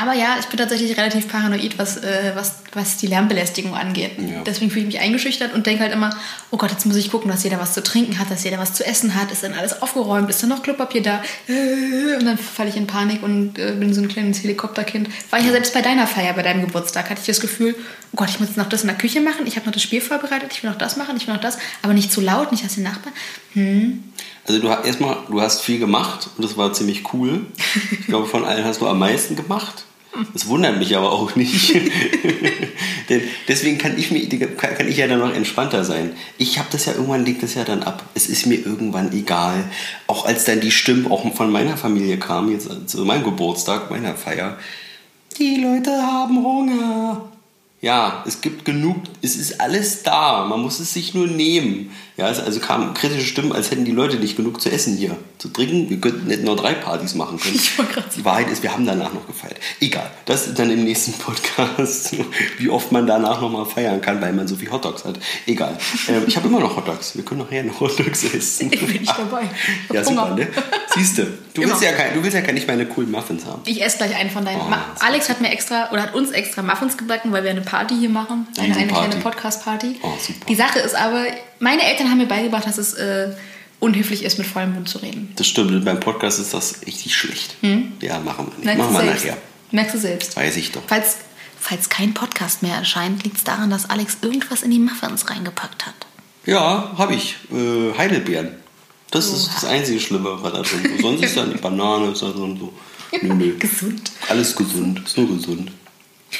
[0.00, 4.12] Aber ja, ich bin tatsächlich relativ paranoid, was, äh, was, was die Lärmbelästigung angeht.
[4.18, 4.42] Ja.
[4.44, 6.10] Deswegen fühle ich mich eingeschüchtert und denke halt immer,
[6.50, 8.74] oh Gott, jetzt muss ich gucken, dass jeder was zu trinken hat, dass jeder was
[8.74, 11.22] zu essen hat, ist dann alles aufgeräumt, ist dann noch Klopapier da.
[11.48, 15.08] Äh, Und dann falle ich in Panik und äh, bin so ein kleines Helikopterkind.
[15.30, 17.74] War ich ja selbst bei deiner Feier, bei deinem Geburtstag, hatte ich das Gefühl,
[18.12, 19.82] oh Gott, ich muss jetzt noch das in der Küche machen, ich habe noch das
[19.82, 22.52] Spiel vorbereitet, ich will noch das machen, ich will noch das, aber nicht zu laut,
[22.52, 23.12] nicht als die Nachbarn.
[24.46, 27.46] Also du hast erstmal, du hast viel gemacht und das war ziemlich cool.
[27.90, 29.84] Ich glaube, von allen hast du am meisten gemacht.
[30.32, 31.74] Das wundert mich aber auch nicht.
[33.08, 34.26] Denn deswegen kann ich, mir,
[34.56, 36.12] kann ich ja dann noch entspannter sein.
[36.36, 38.04] Ich habe das ja irgendwann, legt das ja dann ab.
[38.14, 39.64] Es ist mir irgendwann egal.
[40.06, 44.14] Auch als dann die Stimmen auch von meiner Familie kamen, jetzt zu meinem Geburtstag, meiner
[44.14, 44.58] Feier.
[45.38, 47.28] Die Leute haben Hunger.
[47.80, 51.92] Ja, es gibt genug, es ist alles da, man muss es sich nur nehmen.
[52.16, 55.16] Ja, es also kamen kritische Stimmen, als hätten die Leute nicht genug zu essen hier,
[55.38, 55.88] zu trinken.
[55.88, 57.54] Wir könnten hätten noch drei Partys machen können.
[57.54, 57.70] Ich.
[58.16, 59.58] Die Wahrheit ist, wir haben danach noch gefeiert.
[59.80, 62.16] Egal, das ist dann im nächsten Podcast,
[62.58, 65.20] wie oft man danach noch mal feiern kann, weil man so viel Hotdogs hat.
[65.46, 67.14] Egal, ähm, ich habe immer noch Hotdogs.
[67.14, 68.72] Wir können nachher noch Hotdogs essen.
[68.72, 69.48] Ich bin nicht dabei.
[69.88, 70.48] Ich Ja, super, ne?
[70.98, 73.62] Siehst du, willst ja kein, du willst ja gar nicht meine coolen Muffins haben.
[73.64, 74.60] Ich esse gleich einen von deinen.
[74.60, 77.94] Oh, Alex hat mir extra oder hat uns extra Muffins gebacken, weil wir eine Party
[77.98, 78.46] hier machen.
[78.58, 79.96] Eine, eine kleine Podcast-Party.
[80.02, 80.46] Oh, super.
[80.48, 81.26] Die Sache ist aber,
[81.60, 83.30] meine Eltern haben mir beigebracht, dass es äh,
[83.80, 85.32] unhöflich ist, mit vollem Mund zu reden.
[85.36, 87.54] Das stimmt, beim Podcast ist das richtig schlecht.
[88.00, 88.64] Ja, machen wir nicht.
[88.64, 89.24] Merkst machen wir selbst.
[89.24, 89.38] nachher.
[89.70, 90.36] Merkst du selbst.
[90.36, 90.82] Weiß ich doch.
[90.86, 91.16] Falls,
[91.60, 95.86] falls kein Podcast mehr erscheint, liegt es daran, dass Alex irgendwas in die Muffins reingepackt
[95.86, 95.94] hat.
[96.46, 97.36] Ja, habe ich.
[97.52, 98.50] Äh, Heidelbeeren.
[99.10, 101.02] Das ist das einzige Schlimme, was da drin ist.
[101.02, 102.72] Sonst ist ja die Banane ist da drin so.
[103.22, 103.54] Nö, nö.
[103.58, 104.10] Gesund.
[104.28, 105.00] Alles gesund.
[105.04, 105.72] Ist nur gesund.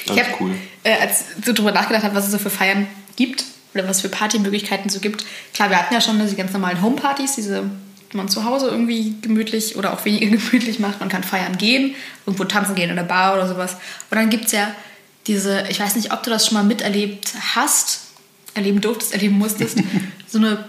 [0.09, 0.51] Alles hab, cool.
[0.85, 4.03] äh, als ich so drüber nachgedacht habe, was es so für Feiern gibt oder was
[4.03, 5.25] für Partymöglichkeiten so gibt.
[5.55, 7.71] Klar, wir hatten ja schon diese ganz normalen Homepartys, diese
[8.13, 11.01] die man zu Hause irgendwie gemütlich oder auch weniger gemütlich macht.
[11.01, 11.95] Man kann feiern gehen,
[12.27, 13.75] irgendwo tanzen gehen in der Bar oder sowas.
[14.11, 14.75] Und dann gibt es ja
[15.27, 18.01] diese, ich weiß nicht, ob du das schon mal miterlebt hast,
[18.55, 19.79] erleben durftest, erleben musstest,
[20.27, 20.69] so eine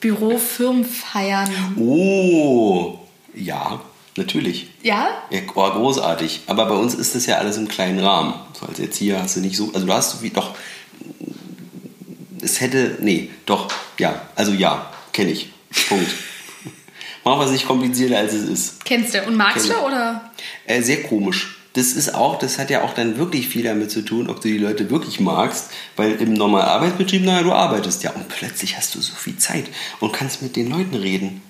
[0.00, 1.76] Bürofirmenfeiern.
[1.78, 2.98] Oh,
[3.34, 3.80] ja,
[4.16, 4.68] natürlich.
[4.82, 5.08] Ja?
[5.30, 6.42] Ja, war großartig.
[6.46, 8.34] Aber bei uns ist das ja alles im kleinen Rahmen.
[8.58, 9.72] So als Erzieher hast du nicht so.
[9.74, 10.54] Also du hast wie doch.
[12.40, 12.98] Es hätte.
[13.00, 13.68] Nee, doch.
[13.98, 14.28] Ja.
[14.36, 14.90] Also ja.
[15.12, 15.50] Kenne ich.
[15.88, 16.10] Punkt.
[17.24, 18.84] Machen wir es nicht komplizierter, als es ist.
[18.84, 19.22] Kennst du.
[19.26, 20.30] Und magst du oder?
[20.64, 21.57] Äh, sehr komisch.
[21.78, 24.48] Das ist auch, das hat ja auch dann wirklich viel damit zu tun, ob du
[24.48, 28.96] die Leute wirklich magst, weil im normalen Arbeitsbetrieb, naja, du arbeitest ja und plötzlich hast
[28.96, 29.66] du so viel Zeit
[30.00, 31.40] und kannst mit den Leuten reden.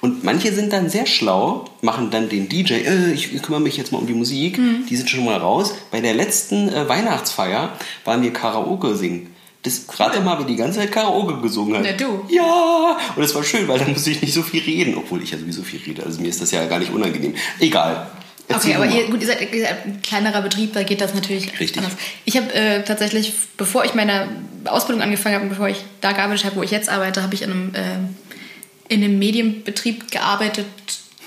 [0.00, 3.92] Und manche sind dann sehr schlau, machen dann den DJ, äh, ich kümmere mich jetzt
[3.92, 5.72] mal um die Musik, die sind schon mal raus.
[5.92, 7.72] Bei der letzten äh, Weihnachtsfeier
[8.04, 9.36] waren wir Karaoke singen.
[9.62, 11.84] Das, rate mal, wer die ganze Zeit Karaoke gesungen hat.
[11.84, 12.24] Na, du.
[12.28, 15.30] Ja, und es war schön, weil dann musste ich nicht so viel reden, obwohl ich
[15.30, 16.02] ja sowieso viel rede.
[16.02, 17.34] Also mir ist das ja gar nicht unangenehm.
[17.60, 18.10] Egal.
[18.48, 21.14] Erzähl Okay, aber ihr, gut, ihr seid, ihr seid ein kleinerer Betrieb, da geht das
[21.14, 21.78] natürlich Richtig.
[21.78, 21.94] anders.
[22.24, 24.28] Ich habe äh, tatsächlich, bevor ich meine
[24.66, 27.42] Ausbildung angefangen habe und bevor ich da gearbeitet habe, wo ich jetzt arbeite, habe ich
[27.42, 30.66] in einem, äh, in einem Medienbetrieb gearbeitet,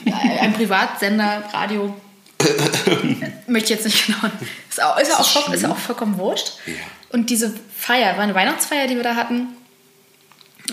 [0.06, 1.94] äh, ein Privatsender, Radio.
[3.48, 4.20] Möchte ich jetzt nicht genau.
[4.70, 6.54] Ist auch, ist, ja auch, voll- ist auch vollkommen wurscht.
[6.66, 6.74] Ja.
[7.10, 9.48] Und diese Feier, war eine Weihnachtsfeier, die wir da hatten,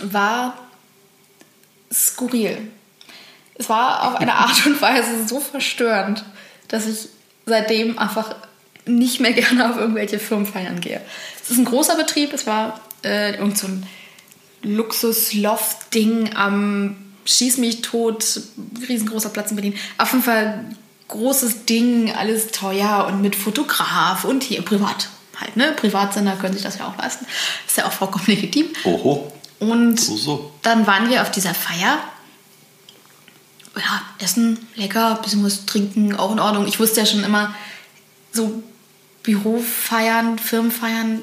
[0.01, 0.57] war
[1.91, 2.57] skurril.
[3.55, 6.23] Es war auf eine Art und Weise so verstörend,
[6.67, 7.09] dass ich
[7.45, 8.35] seitdem einfach
[8.85, 11.01] nicht mehr gerne auf irgendwelche Firmenfeiern gehe.
[11.41, 13.85] Es ist ein großer Betrieb, es war äh, irgend so ein
[14.63, 18.39] Luxus-Loft-Ding am Schieß mich tot,
[18.87, 19.75] riesengroßer Platz in Berlin.
[19.97, 20.63] Auf jeden Fall
[21.09, 25.73] großes Ding, alles teuer und mit Fotograf und hier privat halt, ne?
[25.73, 27.25] Privatsender können sich das ja auch leisten.
[27.67, 28.67] Ist ja auch vollkommen legitim.
[28.83, 29.31] Oho.
[29.59, 30.51] Und So, so.
[30.61, 31.99] dann waren wir auf dieser Feier.
[33.77, 36.67] Ja, Essen, lecker, bisschen was trinken, auch in Ordnung.
[36.67, 37.53] Ich wusste ja schon immer,
[38.31, 38.63] so
[39.23, 41.21] Bürofeiern, Firmenfeiern,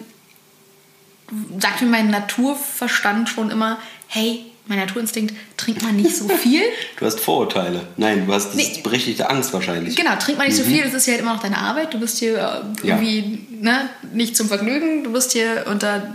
[1.59, 6.63] sagt mir mein Naturverstand schon immer, hey, mein Naturinstinkt, trink mal nicht so viel.
[6.99, 7.87] Du hast Vorurteile.
[7.97, 8.81] Nein, du hast Nee.
[8.83, 9.97] berechtigte Angst wahrscheinlich.
[9.97, 11.93] Genau, trink mal nicht so viel, das ist ja halt immer noch deine Arbeit.
[11.93, 12.37] Du bist hier
[12.83, 12.97] äh, Ja.
[12.99, 16.15] irgendwie ne, nicht zum Vergnügen, du bist hier unter,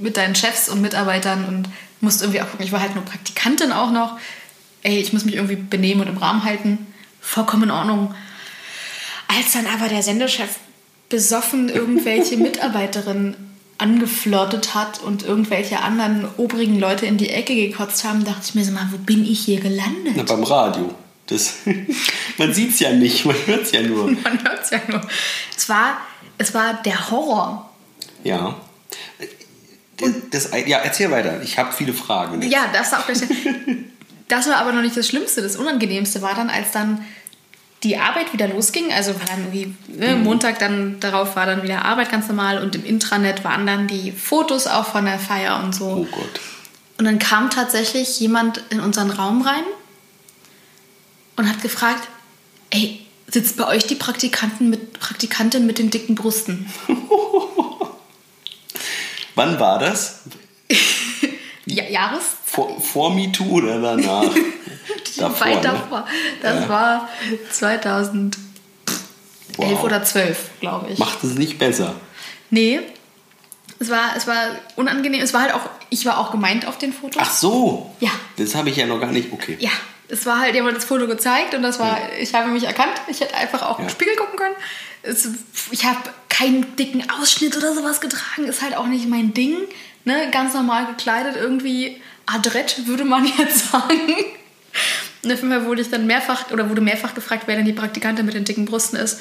[0.00, 1.68] mit deinen Chefs und Mitarbeitern und
[2.00, 2.64] musst irgendwie auch gucken.
[2.64, 4.18] Ich war halt nur Praktikantin auch noch.
[4.82, 6.86] Ey, ich muss mich irgendwie benehmen und im Rahmen halten.
[7.20, 8.14] Vollkommen in Ordnung.
[9.28, 10.56] Als dann aber der Sendechef
[11.08, 13.36] besoffen irgendwelche Mitarbeiterinnen
[13.78, 18.64] angeflirtet hat und irgendwelche anderen obrigen Leute in die Ecke gekotzt haben, dachte ich mir
[18.64, 20.14] so mal, wo bin ich hier gelandet?
[20.16, 20.92] Na, beim Radio.
[21.26, 21.58] Das,
[22.38, 24.10] man sieht es ja nicht, man hört es ja nur.
[24.24, 25.00] Man hört es ja nur.
[25.56, 25.98] Es war,
[26.38, 27.70] es war der Horror.
[28.24, 28.56] Ja.
[30.30, 31.42] Das, ja, erzähl weiter.
[31.42, 32.40] Ich habe viele Fragen.
[32.42, 33.08] Ja, das auch.
[34.28, 35.42] Das war aber noch nicht das Schlimmste.
[35.42, 37.04] Das Unangenehmste war dann, als dann
[37.82, 38.92] die Arbeit wieder losging.
[38.92, 40.24] Also war dann irgendwie ne, Mhm.
[40.24, 44.12] Montag dann darauf war dann wieder Arbeit ganz normal und im Intranet waren dann die
[44.12, 45.86] Fotos auch von der Feier und so.
[45.86, 46.40] Oh Gott.
[46.98, 49.62] Und dann kam tatsächlich jemand in unseren Raum rein
[51.36, 52.08] und hat gefragt:
[52.70, 56.66] Ey, sitzt bei euch die Praktikanten mit, Praktikantin mit den dicken Brüsten?
[59.34, 60.22] Wann war das?
[61.70, 62.37] Ja, Jahreszeit?
[62.50, 64.24] Vor, vor MeToo oder danach?
[65.16, 65.60] davor, Weit ne?
[65.62, 66.06] davor.
[66.42, 66.68] Das Ja.
[66.68, 67.08] war
[67.50, 68.38] 2011
[69.56, 69.82] Wow.
[69.84, 70.98] oder 12, glaube ich.
[70.98, 71.94] Macht es nicht besser.
[72.50, 72.80] Nee.
[73.80, 74.36] Es war, es war
[74.76, 75.20] unangenehm.
[75.20, 77.20] Es war halt auch, ich war auch gemeint auf den Fotos.
[77.24, 77.94] Ach so.
[78.00, 78.10] Ja.
[78.36, 79.32] Das habe ich ja noch gar nicht.
[79.32, 79.56] Okay.
[79.60, 79.70] Ja,
[80.08, 82.92] es war halt jemand das Foto gezeigt und das war, ich habe mich erkannt.
[83.08, 83.84] Ich hätte einfach auch Ja.
[83.84, 84.54] im Spiegel gucken können.
[85.02, 85.28] Es,
[85.70, 88.44] ich habe keinen dicken Ausschnitt oder sowas getragen.
[88.46, 89.56] Ist halt auch nicht mein Ding.
[90.04, 90.28] Ne?
[90.30, 92.00] Ganz normal gekleidet, irgendwie
[92.32, 94.14] adrett, würde man jetzt sagen.
[95.22, 97.72] Und auf jeden Fall wurde ich dann mehrfach oder wurde mehrfach gefragt, wer denn die
[97.72, 99.20] Praktikantin mit den dicken Brüsten ist.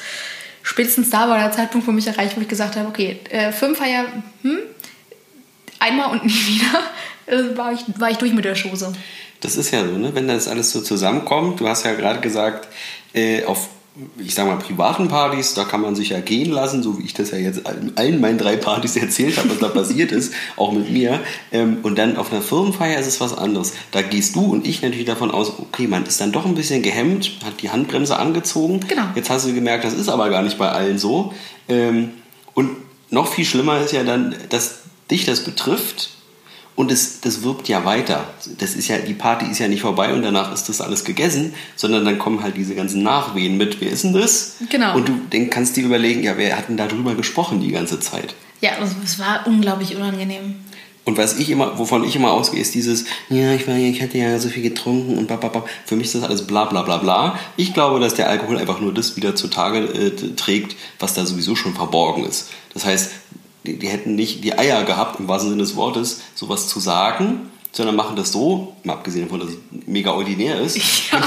[0.62, 4.06] Spätestens da war der Zeitpunkt für mich erreicht, wo ich gesagt habe, okay, äh, Firmenfeier,
[4.42, 4.60] hm,
[5.80, 6.84] einmal und nie wieder,
[7.26, 8.94] äh, war, ich, war ich durch mit der Chose.
[9.40, 10.14] Das ist ja so, ne?
[10.14, 11.60] wenn das alles so zusammenkommt.
[11.60, 12.68] Du hast ja gerade gesagt,
[13.14, 13.70] äh, auf,
[14.20, 17.14] ich sag mal, privaten Partys, da kann man sich ja gehen lassen, so wie ich
[17.14, 20.72] das ja jetzt in allen meinen drei Partys erzählt habe, was da passiert ist, auch
[20.72, 21.20] mit mir.
[21.52, 23.74] Ähm, und dann auf einer Firmenfeier ist es was anderes.
[23.92, 26.84] Da gehst du und ich natürlich davon aus, okay, man ist dann doch ein bisschen
[26.84, 28.82] gehemmt, hat die Handbremse angezogen.
[28.88, 29.06] Genau.
[29.16, 31.34] Jetzt hast du gemerkt, das ist aber gar nicht bei allen so.
[31.68, 32.10] Ähm,
[32.54, 32.72] und
[33.10, 34.80] noch viel schlimmer ist ja dann, dass
[35.10, 36.17] dich das betrifft
[36.78, 38.26] Und es, das wirkt ja weiter.
[38.60, 41.56] Das ist ja, die Party ist ja nicht vorbei und danach ist das alles gegessen,
[41.76, 43.82] sondern dann kommen halt diese ganzen Nachwehen mit.
[43.82, 44.58] Wer ist denn das?
[44.70, 44.96] Genau.
[44.96, 48.36] Und du dann kannst dir überlegen, ja, wer hat denn darüber gesprochen die ganze Zeit?
[48.62, 50.54] Ja, das, das war unglaublich unangenehm.
[51.04, 54.20] Und was ich immer, wovon ich immer ausgehe, ist dieses, ja, ich, war, ich hatte
[54.20, 55.68] ja so viel getrunken und bababab.
[55.86, 57.40] Für mich ist das alles bla bla bla bla.
[57.56, 61.56] Ich glaube, dass der Alkohol einfach nur das wieder zutage äh, trägt, was da sowieso
[61.56, 62.50] schon verborgen ist.
[62.74, 63.12] Das heißt,
[63.68, 67.52] die, die hätten nicht die Eier gehabt, im wahrsten Sinne des Wortes, sowas zu sagen,
[67.72, 70.78] sondern machen das so, mal abgesehen davon, dass es mega ordinär ist.
[71.12, 71.22] Ja.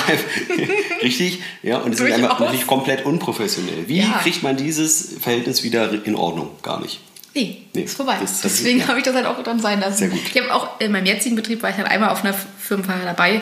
[1.02, 2.22] Richtig, ja, und es ist Durchaus.
[2.22, 3.86] einfach natürlich komplett unprofessionell.
[3.88, 4.18] Wie Ja.
[4.22, 6.50] kriegt man dieses Verhältnis wieder in Ordnung?
[6.62, 7.00] Gar nicht.
[7.34, 8.16] Nee, Nee, ist vorbei.
[8.20, 8.88] das- das- Deswegen ja.
[8.88, 9.98] habe ich das halt auch dann sein lassen.
[9.98, 10.18] Sehr gut.
[10.34, 13.40] Ich habe auch in meinem jetzigen Betrieb war ich dann einmal auf einer Firmenfeier dabei,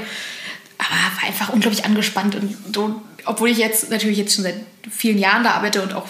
[0.79, 4.57] aber war einfach unglaublich angespannt und so, obwohl ich jetzt natürlich jetzt schon seit
[4.91, 6.07] vielen Jahren da arbeite und auch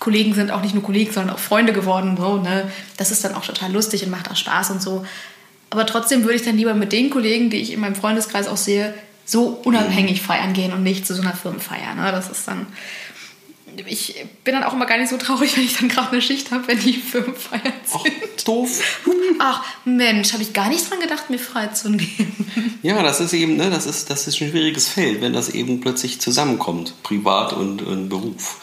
[0.00, 2.16] Kollegen sind auch nicht nur Kollegen, sondern auch Freunde geworden.
[2.18, 2.70] So, ne?
[2.96, 5.04] Das ist dann auch total lustig und macht auch Spaß und so.
[5.68, 8.56] Aber trotzdem würde ich dann lieber mit den Kollegen, die ich in meinem Freundeskreis auch
[8.56, 8.92] sehe,
[9.24, 11.94] so unabhängig feiern gehen und nicht zu so einer Firmenfeier.
[11.94, 12.10] Ne?
[12.10, 12.66] Das ist dann.
[13.86, 16.50] Ich bin dann auch immer gar nicht so traurig, wenn ich dann gerade eine Schicht
[16.50, 18.48] habe, wenn die Firmenfeiern Ach, sind.
[18.48, 19.04] doof.
[19.38, 22.46] Ach Mensch, habe ich gar nicht dran gedacht, mir freizunehmen.
[22.82, 25.82] Ja, das ist eben, ne, das ist, das ist ein schwieriges Feld, wenn das eben
[25.82, 28.56] plötzlich zusammenkommt, Privat und, und Beruf.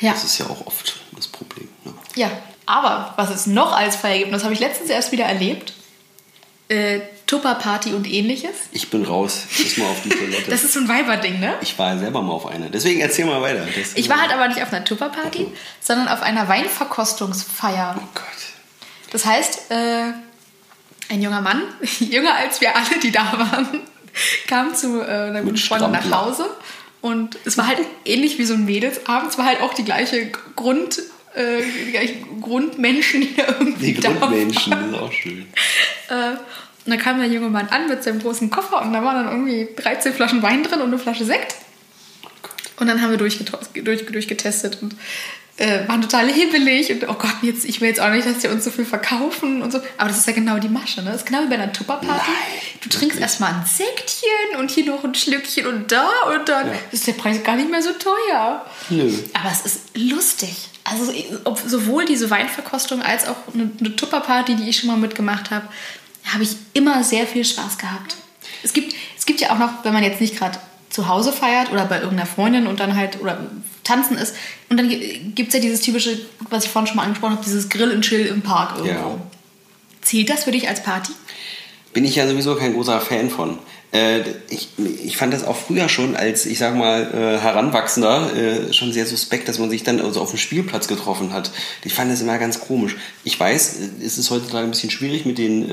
[0.00, 0.12] Ja.
[0.12, 1.68] Das ist ja auch oft das Problem.
[1.84, 1.94] Ne?
[2.14, 2.30] Ja,
[2.66, 5.72] aber was es noch als Feier gibt, das habe ich letztens erst wieder erlebt,
[6.68, 8.54] äh, Tupperparty und ähnliches.
[8.72, 10.44] Ich bin raus, muss mal auf die Toilette.
[10.50, 11.54] Das ist so ein Weiberding, ne?
[11.60, 12.68] ich war selber mal auf einer.
[12.68, 13.66] Deswegen erzähl mal weiter.
[13.66, 15.48] Das, Ich war halt aber nicht auf einer Tupperparty,
[15.80, 17.96] sondern auf einer Weinverkostungsfeier.
[17.98, 18.24] Oh Gott.
[19.10, 20.12] Das heißt, äh,
[21.08, 21.62] ein junger Mann,
[22.00, 23.80] jünger als wir alle, die da waren,
[24.46, 26.26] kam zu äh, einer guten Freundin nach.
[26.26, 26.48] Hause.
[27.00, 29.30] Und es war halt ähnlich wie so ein Mädelsabend.
[29.30, 31.00] Es war halt auch die gleiche Grund,
[31.34, 34.92] äh, die gleichen Grundmenschen, die da irgendwie Die da Grundmenschen, waren.
[34.92, 35.46] das ist auch schön.
[36.08, 36.36] Äh,
[36.84, 39.32] und dann kam der junge Mann an mit seinem großen Koffer und da waren dann
[39.32, 41.56] irgendwie 13 Flaschen Wein drin und eine Flasche Sekt.
[42.78, 44.94] Und dann haben wir durchgetestet und
[45.58, 48.48] äh, waren total hibbelig und oh Gott, jetzt, ich will jetzt auch nicht, dass die
[48.48, 49.80] uns so viel verkaufen und so.
[49.96, 51.10] Aber das ist ja genau die Masche, ne?
[51.10, 52.30] Das ist genau wie bei einer Tupperparty.
[52.82, 56.72] Du trinkst erstmal ein Sektchen und hier noch ein Schlückchen und da und dann Ja.
[56.92, 58.66] ist der Preis gar nicht mehr so teuer.
[58.90, 59.10] Nö.
[59.32, 60.68] Aber es ist lustig.
[60.84, 61.12] Also
[61.44, 65.66] ob, sowohl diese Weinverkostung als auch eine, eine Tupperparty, die ich schon mal mitgemacht habe,
[66.32, 68.16] habe ich immer sehr viel Spaß gehabt.
[68.62, 70.58] Es gibt, es gibt ja auch noch, wenn man jetzt nicht gerade
[70.90, 73.38] zu Hause feiert oder bei irgendeiner Freundin und dann halt oder
[73.86, 74.34] tanzen ist.
[74.68, 76.18] Und dann gibt es ja dieses typische,
[76.50, 79.10] was ich vorhin schon mal angesprochen habe, dieses Grill und Chill im Park irgendwo.
[79.10, 79.20] Ja.
[80.02, 81.12] Zählt das für dich als Party?
[81.92, 83.58] Bin ich ja sowieso kein großer Fan von.
[83.92, 84.20] Äh,
[84.50, 84.68] ich,
[85.04, 89.06] ich fand das auch früher schon als, ich sag mal, äh, Heranwachsender äh, schon sehr
[89.06, 91.52] suspekt, dass man sich dann also auf dem Spielplatz getroffen hat.
[91.84, 92.96] Ich fand das immer ganz komisch.
[93.24, 95.70] Ich weiß, es ist heutzutage ein bisschen schwierig mit, den,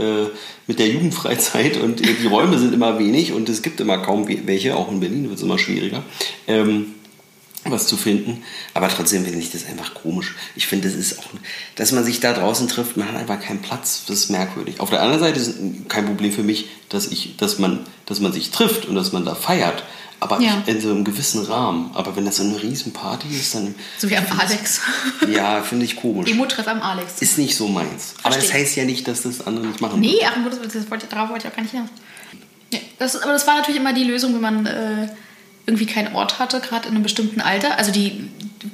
[0.67, 4.45] mit der Jugendfreizeit und die Räume sind immer wenig und es gibt immer kaum we-
[4.45, 6.03] welche, auch in Berlin wird es immer schwieriger.
[6.47, 6.93] Ähm,
[7.65, 8.43] was zu finden.
[8.73, 10.35] Aber trotzdem finde ich das einfach komisch.
[10.55, 11.25] Ich finde, das ist auch,
[11.75, 14.03] dass man sich da draußen trifft, man hat einfach keinen Platz.
[14.07, 14.79] Das ist merkwürdig.
[14.79, 15.55] Auf der anderen Seite ist es
[15.87, 19.25] kein Problem für mich, dass, ich, dass, man, dass man sich trifft und dass man
[19.25, 19.83] da feiert.
[20.19, 20.63] Aber Ja.
[20.67, 21.91] in so einem gewissen Rahmen.
[21.95, 23.75] Aber wenn das so eine Riesenparty ist, dann.
[23.97, 24.79] So wie am Alex.
[25.29, 26.29] Ja, finde ich komisch.
[26.29, 27.21] Emo-Treff am Alex.
[27.21, 28.13] Ist nicht so meins.
[28.23, 28.61] Aber das Verstehe.
[28.65, 29.99] heißt ja nicht, dass das andere nicht machen.
[29.99, 31.89] Nee, ach, das, das wollte, darauf wollte ich auch gar nicht hinaus.
[32.71, 35.07] Ja, das, aber das war natürlich immer die Lösung, wenn man äh,
[35.65, 37.77] irgendwie keinen Ort hatte, gerade in einem bestimmten Alter.
[37.77, 38.29] Also die,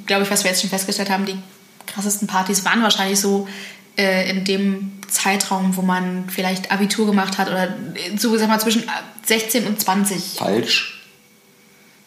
[0.06, 1.38] glaube ich, was wir jetzt schon festgestellt haben, die
[1.86, 3.48] krassesten Partys waren wahrscheinlich so
[3.96, 8.60] äh, in dem Zeitraum, wo man vielleicht Abitur gemacht hat oder äh, so, sag mal,
[8.60, 8.84] zwischen
[9.24, 10.38] 16 und 20.
[10.38, 11.00] Falsch.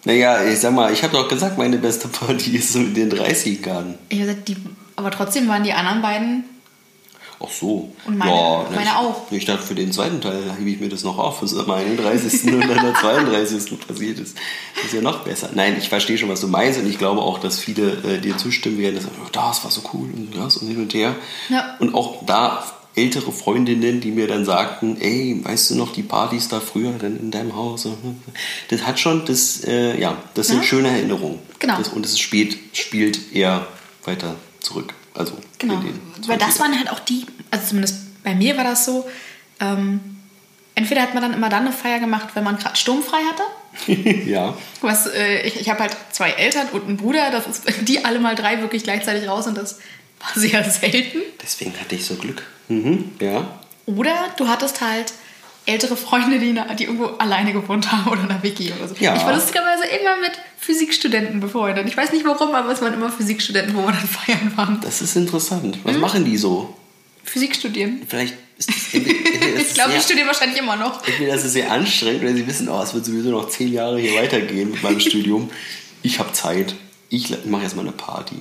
[0.06, 3.10] Naja, ich sag mal, ich habe doch gesagt, meine beste Party ist so in den
[3.10, 3.98] 30 Jahren.
[4.10, 4.58] Ich hab gesagt, die,
[4.96, 6.44] aber trotzdem waren die anderen beiden
[7.46, 7.90] Ach so.
[8.06, 9.32] Und meine- ja, meine ich, auch.
[9.32, 12.54] Ich dachte, für den zweiten Teil hebe ich mir das noch auf, was am 31.
[12.54, 13.78] und dann der 32.
[13.88, 14.38] passiert ist.
[14.76, 15.50] Das ist ja noch besser.
[15.54, 18.38] Nein, ich verstehe schon, was du meinst und ich glaube auch, dass viele äh, dir
[18.38, 21.16] zustimmen werden, dass oh, das war so cool und das und hin und her.
[21.50, 21.76] Ja.
[21.80, 22.64] Und auch da
[22.96, 27.18] ältere Freundinnen, die mir dann sagten, ey, weißt du noch die Partys da früher dann
[27.20, 27.88] in deinem Haus?
[28.70, 30.64] Das hat schon, das, äh, ja, das sind Ja.
[30.64, 31.40] schöne Erinnerungen.
[31.60, 31.78] Genau.
[31.78, 33.68] Das, und es spielt, spielt eher
[34.06, 34.94] weiter zurück.
[35.14, 35.82] Also Genau.
[36.28, 36.60] Weil das 20er.
[36.60, 39.08] waren halt auch die, also zumindest bei mir war das so,
[39.60, 40.00] ähm,
[40.76, 43.44] entweder hat man dann immer dann eine Feier gemacht, wenn man gerade sturmfrei hatte.
[44.30, 44.56] ja.
[44.82, 48.20] Was, äh, ich ich habe halt zwei Eltern und einen Bruder, das ist die alle
[48.20, 49.80] mal drei wirklich gleichzeitig raus und das
[50.20, 51.20] war sehr selten.
[51.42, 52.44] Deswegen hatte ich so Glück.
[52.68, 53.60] Mhm, ja.
[53.86, 55.14] Oder du hattest halt
[55.66, 58.96] ältere Freunde, die, die irgendwo alleine gewohnt haben oder in einer WG oder so.
[59.00, 59.16] Ja.
[59.16, 61.88] Ich war lustigerweise immer mit Physikstudenten befreundet.
[61.88, 64.80] Ich weiß nicht warum, aber es waren immer Physikstudenten, wo wir dann feiern waren.
[64.82, 65.80] Das ist interessant.
[65.84, 66.76] Was machen die so?
[67.24, 68.02] Physik studieren.
[68.08, 69.20] Vielleicht ist das, entweder-
[69.56, 71.06] ist Ich glaube, sehr- ich studiere wahrscheinlich immer noch.
[71.08, 74.00] Entweder ist es sehr anstrengend oder sie wissen, oh, es wird sowieso noch zehn Jahre
[74.00, 75.50] hier weitergehen mit meinem Studium.
[76.02, 76.76] Ich habe Zeit.
[77.10, 78.36] Ich mache jetzt mal eine Party.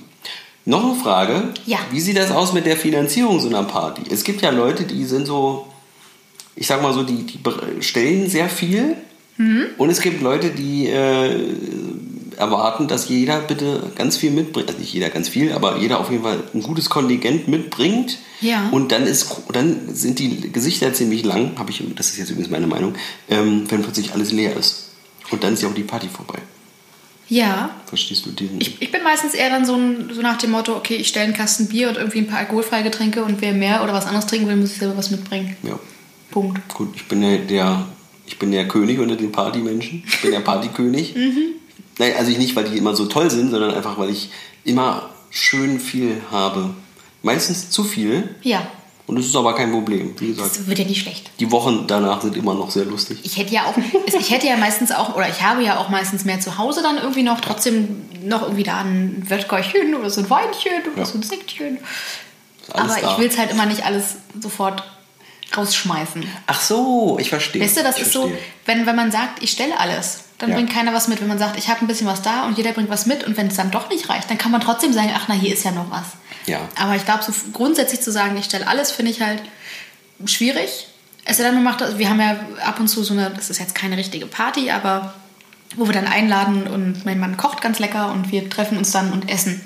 [0.65, 1.53] Noch eine Frage.
[1.65, 1.77] Ja.
[1.91, 4.01] Wie sieht das aus mit der Finanzierung so einer Party?
[4.09, 5.67] Es gibt ja Leute, die sind so,
[6.55, 7.39] ich sag mal so, die, die
[7.81, 8.95] stellen sehr viel.
[9.37, 9.65] Mhm.
[9.77, 11.55] Und es gibt Leute, die äh,
[12.37, 14.67] erwarten, dass jeder bitte ganz viel mitbringt.
[14.67, 18.19] Also nicht jeder ganz viel, aber jeder auf jeden Fall ein gutes Kontingent mitbringt.
[18.41, 18.69] Ja.
[18.71, 22.51] Und dann, ist, dann sind die Gesichter ziemlich lang, habe ich, das ist jetzt übrigens
[22.51, 22.95] meine Meinung,
[23.29, 24.91] ähm, wenn plötzlich alles leer ist.
[25.31, 26.39] Und dann ist ja auch die Party vorbei.
[27.29, 27.71] Ja.
[27.85, 28.61] Verstehst du diesen?
[28.61, 31.25] Ich, ich bin meistens eher dann so, ein, so nach dem Motto, okay, ich stelle
[31.25, 34.27] einen Kasten Bier und irgendwie ein paar alkoholfreie Getränke und wer mehr oder was anderes
[34.27, 35.55] trinken will, muss ich selber was mitbringen.
[35.63, 35.79] ja,
[36.33, 36.73] Punkt.
[36.73, 36.89] gut.
[36.95, 37.85] Ich bin ja der,
[38.25, 40.03] ich bin der König unter den Partymenschen.
[40.07, 41.15] Ich bin der Partykönig.
[41.99, 44.29] Nein, also ich nicht, weil die immer so toll sind, sondern einfach, weil ich
[44.63, 46.71] immer schön viel habe.
[47.21, 48.35] Meistens zu viel.
[48.41, 48.65] Ja,
[49.07, 50.13] Und das ist aber kein Problem.
[50.19, 51.29] Wie gesagt, das wird ja nicht schlecht.
[51.39, 53.19] die Wochen danach sind immer noch sehr lustig.
[53.23, 53.75] Ich hätte ja auch,
[54.07, 56.97] ich hätte ja meistens auch, oder ich habe ja auch meistens mehr zu Hause dann
[56.97, 61.05] irgendwie noch, trotzdem noch irgendwie da ein Wodkachen oder so ein Weinchen oder Ja.
[61.05, 61.77] so ein Sektchen.
[62.71, 63.11] Aber da.
[63.11, 64.83] ich will es halt immer nicht alles sofort
[65.57, 66.27] rausschmeißen.
[66.47, 67.61] Ach so, ich verstehe.
[67.61, 68.39] Weißt du, das ich ist so, verstehe.
[68.65, 70.55] wenn, wenn man sagt, ich stelle alles, dann Ja.
[70.55, 71.21] bringt keiner was mit.
[71.21, 73.37] Wenn man sagt, ich habe ein bisschen was da und jeder bringt was mit und
[73.37, 75.63] wenn es dann doch nicht reicht, dann kann man trotzdem sagen, ach na, hier ist
[75.63, 76.03] ja noch was.
[76.45, 76.59] Ja.
[76.81, 79.41] Aber ich glaube, so grundsätzlich zu sagen, ich stelle alles, finde ich halt
[80.25, 80.87] schwierig.
[81.25, 82.35] Es sei denn, man macht das, wir haben ja
[82.65, 85.13] ab und zu so eine, das ist jetzt keine richtige Party, aber
[85.75, 89.11] wo wir dann einladen und mein Mann kocht ganz lecker und wir treffen uns dann
[89.13, 89.61] und essen.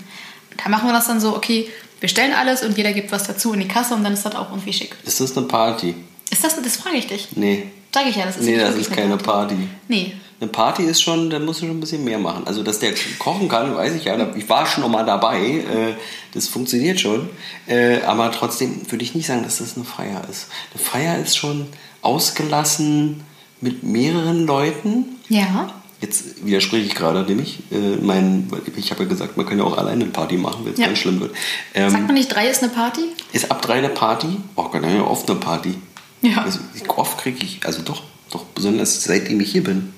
[0.64, 1.70] Da machen wir das dann so, okay,
[2.00, 4.36] wir stellen alles und jeder gibt was dazu in die Kasse und dann ist das
[4.36, 4.96] auch irgendwie schick.
[5.06, 5.96] Ist das eine Party?
[6.30, 7.30] Ist das, das frage ich dich.
[7.36, 7.68] Nee.
[7.94, 9.56] Sag ich ja, das ist Nee, das ist eine keine Party.
[9.88, 10.14] Nee.
[10.40, 12.46] Eine Party ist schon, da musst du schon ein bisschen mehr machen.
[12.46, 14.36] Also, dass der kochen kann, weiß ich ja.
[14.36, 15.40] Ich war schon mal dabei.
[15.40, 15.96] Äh,
[16.34, 17.30] das funktioniert schon.
[17.66, 20.48] Äh, aber trotzdem würde ich nicht sagen, dass das eine Feier ist.
[20.76, 21.68] Eine Feier ist schon
[22.04, 23.24] ausgelassen
[23.62, 25.06] mit mehreren Leuten.
[25.28, 25.74] Ja.
[26.00, 27.60] Jetzt widerspreche ich gerade nämlich.
[27.72, 30.74] Äh, mein, ich habe ja gesagt, man kann ja auch alleine eine Party machen, wenn
[30.74, 30.86] es Ja.
[30.88, 31.36] ganz schlimm wird.
[31.74, 33.02] Ähm, Sagt man nicht, drei ist eine Party?
[33.34, 34.28] ist ab drei eine Party?
[34.56, 35.74] Oh Gott, wir oft eine Party.
[36.22, 36.44] Ja.
[36.44, 36.60] Also,
[36.96, 39.94] oft kriege ich, also doch, doch, besonders seitdem ich hier bin.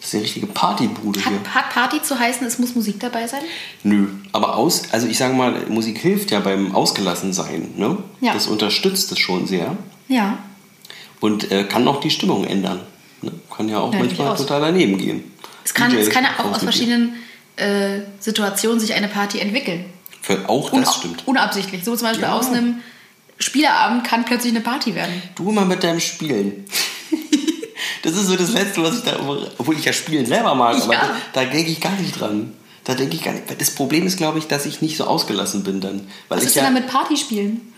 [0.00, 1.32] Das ist eine richtige Partybude hier.
[1.32, 3.40] Hat, hat Party zu heißen, es muss Musik dabei sein?
[3.82, 7.72] Nö, aber aus, also ich sage mal, Musik hilft ja beim Ausgelassensein.
[7.76, 7.98] Ne?
[8.22, 8.32] Ja.
[8.32, 9.76] Das unterstützt es schon sehr
[10.08, 10.38] Ja.
[11.20, 12.80] und äh, kann auch die Stimmung ändern.
[13.22, 13.32] Ne?
[13.54, 15.32] Kann ja auch Ja, manchmal total daneben gehen.
[15.64, 17.14] Es kann, es kann ja auch aus verschiedenen
[17.56, 19.84] äh, Situationen sich eine Party entwickeln.
[20.22, 21.22] Für, auch das Una- stimmt.
[21.26, 21.84] Unabsichtlich.
[21.84, 22.38] So zum Beispiel Ja.
[22.38, 22.76] aus einem
[23.38, 25.22] Spieleabend kann plötzlich eine Party werden.
[25.34, 26.64] Du immer mit deinem Spielen.
[28.02, 29.18] das ist so das Letzte, was ich da,
[29.58, 31.00] obwohl ich ja Spielen selber mag, aber Ja.
[31.32, 32.54] da, da denke ich gar nicht dran.
[32.84, 33.44] Da denke ich gar nicht.
[33.60, 36.06] Das Problem ist, glaube ich, dass ich nicht so ausgelassen bin dann.
[36.28, 37.72] Weil Was ich ist ja, denn da mit Party spielen?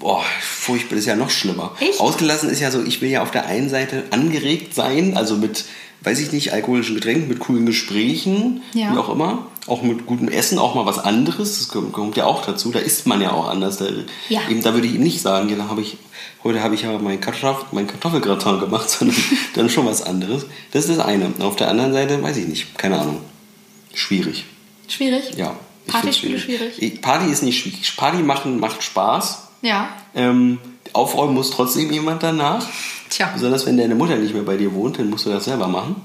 [0.00, 1.76] Boah, furchtbar, das ist ja noch schlimmer.
[1.78, 2.00] Echt?
[2.00, 5.66] Ausgelassen ist ja so, ich will ja auf der einen Seite angeregt sein, also mit,
[6.00, 8.92] weiß ich nicht, alkoholischen Getränken, mit coolen Gesprächen, Ja.
[8.94, 9.46] wie auch immer.
[9.66, 12.72] Auch mit gutem Essen, auch mal was anderes, das kommt, ja auch dazu.
[12.72, 13.76] Da isst man ja auch anders.
[13.76, 13.86] Da,
[14.30, 14.40] Ja.
[14.48, 15.98] eben, da würde ich ihm nicht sagen, ja, da habe ich,
[16.42, 19.16] heute habe ich ja mein, Kartoffel, mein Kartoffelgratin gemacht, sondern
[19.54, 20.46] dann schon was anderes.
[20.72, 21.30] Das ist das eine.
[21.40, 23.20] Auf der anderen Seite, weiß ich nicht, keine Ahnung.
[23.92, 24.46] Schwierig.
[24.88, 25.24] Schwierig?
[25.36, 25.54] Ja.
[25.86, 26.80] Partyspiele schwierig?
[26.80, 27.96] Ich- Party ist nicht schwierig.
[27.96, 29.48] Party machen macht Spaß.
[29.62, 29.88] Ja.
[30.14, 30.58] Ähm,
[30.92, 32.64] aufräumen muss trotzdem jemand danach.
[33.08, 33.30] Tja.
[33.32, 35.96] Besonders wenn deine Mutter nicht mehr bei dir wohnt, dann musst du das selber machen.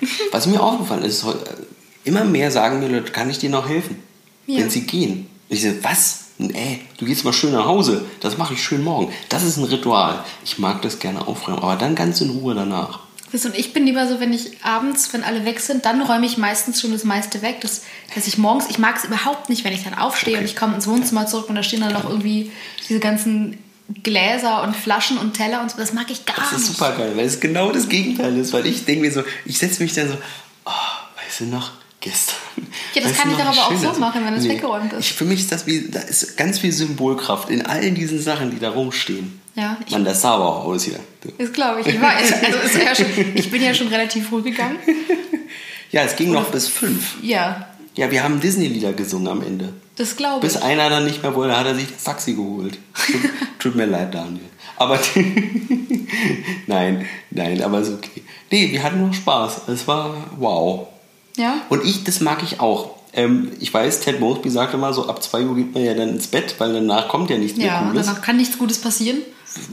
[0.32, 1.24] Was mir aufgefallen ist,
[2.04, 4.02] immer mehr sagen mir Leute, kann ich dir noch helfen?
[4.46, 4.60] Ja.
[4.60, 5.28] Wenn sie gehen.
[5.48, 6.24] Und ich sage, was?
[6.38, 8.04] Nee, du gehst mal schön nach Hause.
[8.20, 9.12] Das mache ich schön morgen.
[9.28, 10.24] Das ist ein Ritual.
[10.44, 13.00] Ich mag das gerne aufräumen, aber dann ganz in Ruhe danach.
[13.32, 16.26] Wisst Und ich bin lieber so, wenn ich abends, wenn alle weg sind, dann räume
[16.26, 17.60] ich meistens schon das meiste weg.
[17.60, 17.82] Das,
[18.14, 20.40] dass ich morgens, ich mag es überhaupt nicht, wenn ich dann aufstehe Okay.
[20.42, 22.50] und ich komme ins Wohnzimmer zurück und da stehen dann noch irgendwie
[22.88, 23.58] diese ganzen
[24.02, 25.76] Gläser und Flaschen und Teller und so.
[25.76, 26.60] Das mag ich gar Das nicht.
[26.62, 28.52] ist super geil, weil es genau das Gegenteil ist.
[28.52, 30.14] Weil ich denke mir so, ich setze mich dann so,
[30.66, 30.70] oh,
[31.24, 32.36] weißt du noch, gestern.
[32.94, 35.00] Ja, das kann ich doch aber auch so machen, wenn es weggeräumt ist.
[35.06, 38.50] Ich, für mich ist das wie, da ist ganz viel Symbolkraft in allen diesen Sachen,
[38.50, 39.40] die da rumstehen.
[39.54, 41.00] Ja, ich- Mann, das sah aber auch aus hier.
[41.38, 41.86] Das glaube ich.
[41.88, 42.32] Ich, weiß.
[42.44, 44.76] Also ist ja schon, ich bin ja schon relativ früh gegangen.
[45.92, 47.16] Ja, es ging noch bis fünf.
[47.20, 49.72] Ja, Ja, wir haben Disney-Lieder gesungen am Ende.
[49.96, 50.52] das glaube ich.
[50.52, 52.78] Bis einer dann nicht mehr wollte, hat er sich das Taxi geholt.
[52.94, 53.20] Tut,
[53.58, 54.44] tut mir leid, Daniel.
[54.76, 55.00] Aber
[56.66, 58.22] nein, nein, aber ist okay.
[58.50, 59.62] Nee, wir hatten noch Spaß.
[59.68, 60.86] Es war wow.
[61.36, 61.62] Ja?
[61.68, 62.96] Und ich, das mag ich auch.
[63.12, 66.10] Ähm, ich weiß, Ted Mosby sagte mal so, ab 2 Uhr geht man ja dann
[66.10, 68.06] ins Bett, weil danach kommt ja nichts Ja, mehr Cooles.
[68.06, 69.18] danach kann nichts Gutes passieren.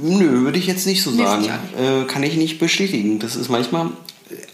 [0.02, 1.46] Nö, würde ich jetzt nicht so Nee, sagen.
[1.78, 3.20] Äh, kann ich nicht bestätigen.
[3.20, 3.92] Das ist manchmal,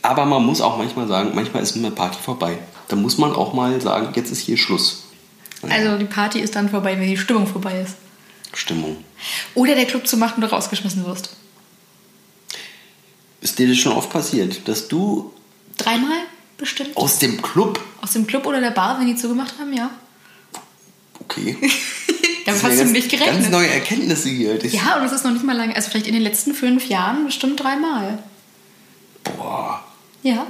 [0.01, 2.58] aber man muss auch manchmal sagen, manchmal ist eine Party vorbei.
[2.89, 5.04] Da muss man auch mal sagen, jetzt ist hier Schluss.
[5.70, 7.95] Also die Party ist dann vorbei, wenn die Stimmung vorbei ist.
[8.54, 8.97] Stimmung.
[9.56, 11.30] Oder der Club zumacht und du rausgeschmissen wirst.
[13.39, 15.32] Ist dir das schon oft passiert, dass du
[15.78, 16.18] Dreimal
[16.58, 16.95] bestimmt.
[16.97, 17.80] aus dem Club.
[18.01, 19.89] Aus dem Club oder der Bar, wenn die zugemacht haben, ja.
[21.20, 21.58] Okay.
[22.45, 23.36] Damit Das hast du nicht gerechnet.
[23.36, 24.58] Ganz neue Erkenntnisse hier.
[24.60, 25.76] Das, Ja, und es ist noch nicht mal lange.
[25.76, 28.20] Also vielleicht in den letzten fünf Jahren bestimmt dreimal.
[29.24, 29.84] Boah.
[30.24, 30.45] Ja.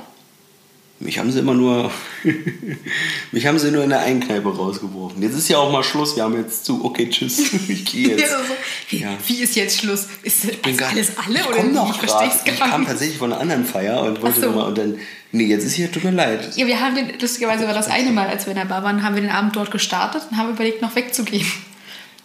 [1.04, 1.92] Mich haben sie immer nur.
[3.32, 5.22] mich haben sie nur in der Einkneipe rausgeworfen.
[5.22, 6.16] Jetzt ist ja auch mal Schluss.
[6.16, 6.84] Wir haben jetzt zu.
[6.84, 7.40] Okay, tschüss.
[7.68, 8.22] Ich gehe jetzt.
[8.22, 8.44] Ja, so,
[8.90, 9.10] wie, Ja.
[9.28, 10.08] wie ist jetzt Schluss?
[10.24, 12.42] Ist das bin gar- alles alle ich oder noch Ich verstehe grad.
[12.46, 14.48] Ich kam tatsächlich von einer anderen Feier und wollte so.
[14.48, 15.00] nochmal und dann.
[15.32, 16.56] Nee, jetzt ist hier, tut mir leid.
[16.56, 19.04] Ja, wir haben den, lustigerweise war das eine Mal, als wir in der Bar waren,
[19.04, 21.46] haben wir den Abend dort gestartet und haben überlegt, noch wegzugehen.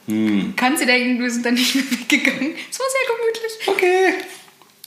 [0.06, 0.52] Hm.
[0.56, 2.52] Kannst du denken, wir sind dann nicht mehr weggegangen.
[2.70, 3.68] Es war sehr gemütlich.
[3.68, 4.24] Okay.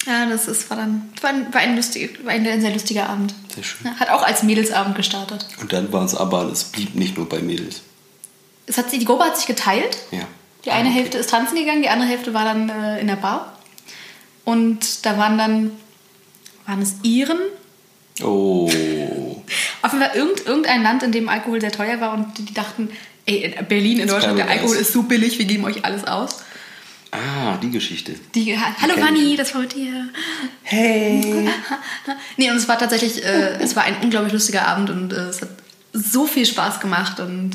[0.06, 3.08] Ja, das ist, war dann war ein, war ein, lustig, war ein, ein sehr lustiger
[3.10, 3.34] Abend.
[3.54, 3.86] Sehr schön.
[3.86, 5.46] Ja, hat auch als Mädelsabend gestartet.
[5.60, 7.82] Und dann war es aber, es blieb nicht nur bei Mädels.
[8.66, 9.98] Es hat, die Gruppe hat sich geteilt.
[10.12, 10.28] Ja.
[10.66, 11.00] Die eine Ah, okay.
[11.02, 13.58] Hälfte ist tanzen gegangen, die andere Hälfte war dann äh, in der Bar.
[14.44, 15.72] Und da waren dann,
[16.66, 17.40] waren es Iren?
[18.24, 18.68] Oh.
[19.84, 22.54] Auf jeden Fall irgend, irgendein Land, in dem Alkohol sehr teuer war und die, die
[22.54, 22.90] dachten,
[23.26, 24.50] ey, in Berlin, in Deutschland, der.
[24.50, 26.38] Alkohol ist so billig, wir geben euch alles aus.
[27.12, 28.14] Ah, die Geschichte.
[28.36, 29.38] Die, ha- hallo Vanni, ich.
[29.38, 30.08] das war mit dir.
[30.64, 31.50] Hey.
[32.38, 35.42] Nee, und es war tatsächlich, äh, es war ein unglaublich lustiger Abend und äh, es
[35.42, 35.50] hat
[35.94, 37.52] so viel Spaß gemacht und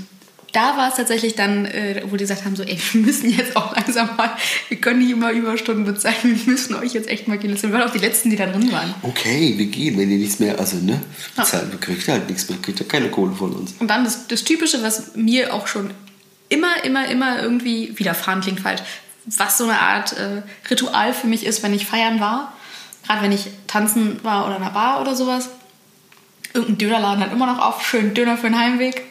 [0.52, 3.57] da war es tatsächlich dann, äh, wo die gesagt haben, so, ey, wir müssen jetzt
[3.57, 4.30] auch langsam mal,
[4.68, 7.70] wir können nicht immer Überstunden bezahlen, wir müssen euch jetzt echt mal gehen lassen.
[7.72, 8.94] Wir waren auch die Letzten, die da drin waren.
[9.02, 11.00] Okay, wir gehen, wenn ihr nichts mehr, also ne,
[11.34, 13.74] bezahlt, kriegt ihr halt nichts mehr, kriegt ihr keine Kohle von uns.
[13.78, 15.90] Und dann das, das Typische, was mir auch schon
[16.48, 18.82] immer, immer, immer irgendwie widerfahren klingt falsch,
[19.27, 22.53] was so eine Art äh, Ritual für mich ist, wenn ich feiern war.
[23.07, 25.49] Gerade wenn ich tanzen war oder in einer Bar oder sowas.
[26.55, 29.03] Irgendein Dönerladen hat immer noch auf, schön Döner für den Heimweg.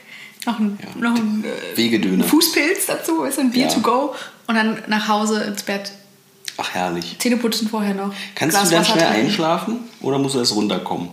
[0.46, 2.24] Noch ein, Ja, noch ein äh, Wegedöner.
[2.26, 3.74] Fußpilz dazu, ist ein Bier Ja.
[3.74, 4.16] to go.
[4.48, 5.92] Und dann nach Hause ins Bett.
[6.58, 7.16] Ach, herrlich.
[7.20, 8.14] Zähne putzen vorher noch.
[8.36, 9.26] Kannst Glas du dann Wasser schnell trinken.
[9.28, 11.10] einschlafen oder musst du erst runterkommen?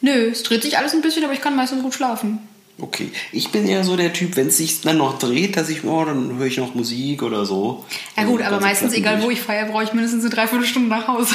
[0.00, 2.38] Nö, es dreht sich alles ein bisschen, aber ich kann meistens gut schlafen.
[2.78, 3.10] Okay.
[3.32, 6.04] Ich bin eher so der Typ, wenn es sich dann noch dreht, dass ich, oh,
[6.04, 7.84] dann höre ich noch Musik oder so.
[8.16, 9.38] Ja gut, Also aber meistens, Platten egal wo durch.
[9.38, 11.34] ich feiere, brauche ich mindestens eine Dreiviertelstunde nach Hause.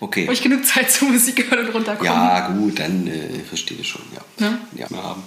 [0.00, 0.26] Okay.
[0.26, 2.12] Wo ich genug Zeit zur Musik hören und runterkommen.
[2.12, 4.02] Ja, gut, dann äh, verstehe ich schon,
[4.38, 4.46] ja.
[4.76, 4.86] Ja.
[4.90, 5.22] wir haben.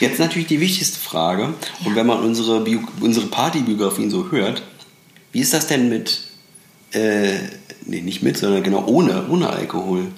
[0.00, 1.54] Jetzt natürlich die wichtigste Frage.
[1.84, 4.62] Und wenn man unsere, Bio unsere Partybiografien so hört,
[5.32, 6.20] wie ist das denn mit,
[6.92, 7.38] äh,
[7.86, 10.08] nee, nicht mit, sondern genau ohne, ohne Alkohol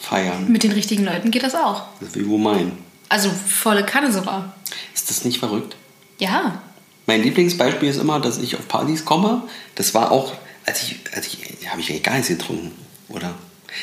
[0.00, 0.46] feiern?
[0.50, 1.84] Mit den richtigen Leuten geht das auch.
[2.00, 2.72] Das will ich wohl meinen.
[3.08, 4.54] Also volle Kanne sogar.
[4.94, 5.76] Ist das nicht verrückt?
[6.18, 6.62] Ja.
[7.06, 9.42] Mein Lieblingsbeispiel ist immer, dass ich auf Partys komme.
[9.74, 10.32] Das war auch,
[10.66, 11.38] als ich, als ich,
[11.68, 12.72] habe ich eigentlich gar nichts getrunken,
[13.08, 13.34] oder?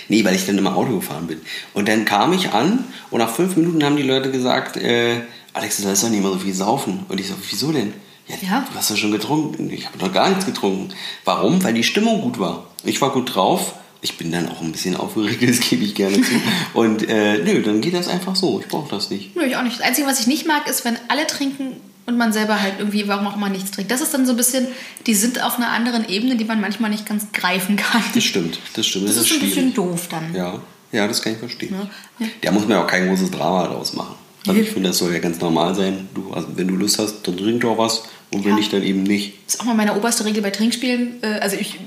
[0.07, 1.41] Nee, weil ich dann immer Auto gefahren bin.
[1.73, 5.21] Und dann kam ich an und nach fünf Minuten haben die Leute gesagt, äh,
[5.53, 7.05] Alex, du sollst doch nicht mehr so viel saufen.
[7.09, 7.93] Und ich so, wieso denn?
[8.27, 8.65] Ja, Ja.
[8.71, 9.69] du hast doch schon getrunken.
[9.69, 10.93] Ich habe noch gar nichts getrunken.
[11.25, 11.61] Warum?
[11.63, 12.67] Weil die Stimmung gut war.
[12.83, 13.73] Ich war gut drauf.
[14.03, 16.31] Ich bin dann auch ein bisschen aufgeregt, das gebe ich gerne zu.
[16.73, 18.59] Und äh, nö, dann geht das einfach so.
[18.59, 19.35] Ich brauche das nicht.
[19.35, 19.79] Nö, ich auch nicht.
[19.79, 21.77] Das Einzige, was ich nicht mag, ist, wenn alle trinken
[22.07, 23.91] und man selber halt irgendwie, warum auch immer, nichts trinkt.
[23.91, 24.67] Das ist dann so ein bisschen,
[25.05, 28.03] die sind auf einer anderen Ebene, die man manchmal nicht ganz greifen kann.
[28.13, 29.07] Das stimmt, das stimmt.
[29.07, 29.49] Das, ist ein schwierig.
[29.49, 30.33] bisschen doof dann.
[30.33, 30.59] Ja,
[30.91, 31.75] ja, das kann ich verstehen.
[32.19, 32.27] Ja.
[32.41, 34.15] Da muss man ja auch kein großes Drama daraus machen.
[34.47, 36.09] Also ich finde, das soll ja ganz normal sein.
[36.13, 38.03] Du, also wenn du Lust hast, dann trink doch was
[38.33, 38.55] und wenn Ja.
[38.57, 39.33] nicht, dann eben nicht.
[39.45, 41.21] Das ist auch mal meine oberste Regel bei Trinkspielen.
[41.23, 41.79] Äh, Also ich,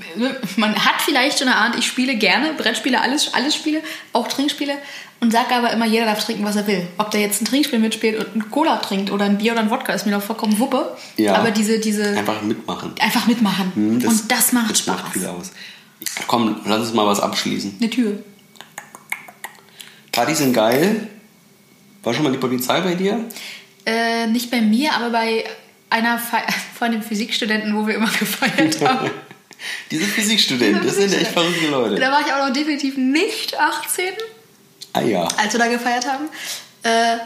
[0.57, 3.81] man hat vielleicht schon eine Art, ich spiele gerne Brettspiele, alles, alles Spiele,
[4.13, 4.73] auch Trinkspiele
[5.21, 6.85] und sage aber immer, jeder darf trinken, was er will.
[6.97, 9.69] Ob der jetzt ein Trinkspiel mitspielt und ein Cola trinkt oder ein Bier oder ein
[9.71, 10.95] Wodka, ist mir doch vollkommen Wuppe.
[11.17, 11.35] Ja.
[11.35, 12.93] Aber diese, diese Einfach mitmachen.
[12.99, 13.71] einfach mitmachen.
[13.73, 14.95] Hm, und das macht das Spaß.
[15.03, 15.51] macht viel aus.
[16.27, 17.77] Komm, lass uns mal was abschließen.
[17.79, 18.19] Eine Tür.
[20.11, 21.07] Partys sind geil.
[22.03, 23.25] War schon mal die Polizei bei dir?
[23.85, 25.43] Äh, nicht bei mir, aber bei
[25.89, 26.37] einer Fe
[26.77, 29.11] von den Physikstudenten, wo wir immer gefeiert haben.
[29.91, 32.01] Diese Physikstudenten, das sind echt verrückte Da Leute.
[32.01, 34.05] war ich auch noch definitiv nicht 18.
[34.93, 35.27] Ah ja.
[35.37, 36.25] als wir da gefeiert haben.
[36.83, 37.17] Äh,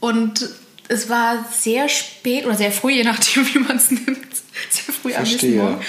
[0.00, 0.48] und
[0.88, 4.26] es war sehr spät oder sehr früh, je nachdem, wie man es nimmt.
[4.70, 5.62] Sehr früh am nächsten Verstehe.
[5.62, 5.80] Morgen.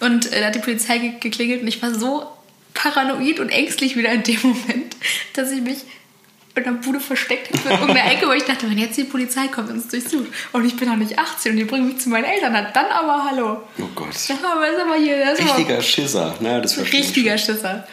[0.00, 2.26] Und äh, da hat die Polizei ge geklingelt und ich war so
[2.74, 4.96] paranoid und ängstlich wieder in dem Moment,
[5.32, 5.78] dass ich mich
[6.56, 9.48] in der Bude versteckt habe in irgendeiner Ecke, weil ich dachte, wenn jetzt die Polizei
[9.48, 12.08] kommt und uns durchsucht und ich bin noch nicht 18 und die bringen mich zu
[12.08, 13.62] meinen Eltern, dann aber hallo.
[13.78, 14.14] Oh Gott.
[14.28, 16.34] Ja, aber ist aber hier, das ist aber Richtiger Schisser.
[16.40, 17.86] Na, das richtiger Schisser.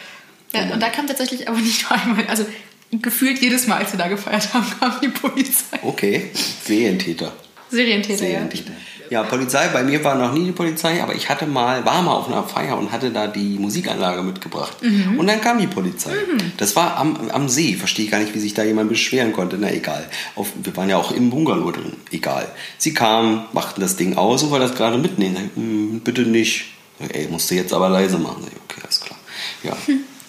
[0.52, 2.46] Ja, und da kam tatsächlich aber nicht nur einmal, also
[2.92, 5.78] gefühlt jedes Mal, als wir da gefeiert haben, kam die Polizei.
[5.82, 6.30] Okay,
[6.64, 7.32] Serientäter.
[7.70, 8.18] Serientäter.
[8.18, 8.70] Serientäter.
[8.70, 8.76] Ja,
[9.22, 12.26] Polizei, bei mir war noch nie die Polizei, aber ich hatte mal, war mal auf
[12.28, 14.76] einer Feier und hatte da die Musikanlage mitgebracht.
[14.82, 15.18] Mhm.
[15.18, 16.10] Und dann kam die Polizei.
[16.56, 19.56] Das war am, am See, verstehe ich gar nicht, wie sich da jemand beschweren konnte.
[19.58, 20.04] Na egal.
[20.34, 21.92] Auf, wir waren ja auch im Bungalow drin.
[22.10, 22.48] Egal.
[22.78, 25.36] Sie kamen, machten das Ding aus und wollten das gerade mitnehmen.
[25.36, 26.66] Sag "Hm, bitte nicht.
[27.12, 28.42] Ey, musst du jetzt aber leise machen.
[28.44, 29.18] Sag okay, alles klar.
[29.62, 29.76] Ja,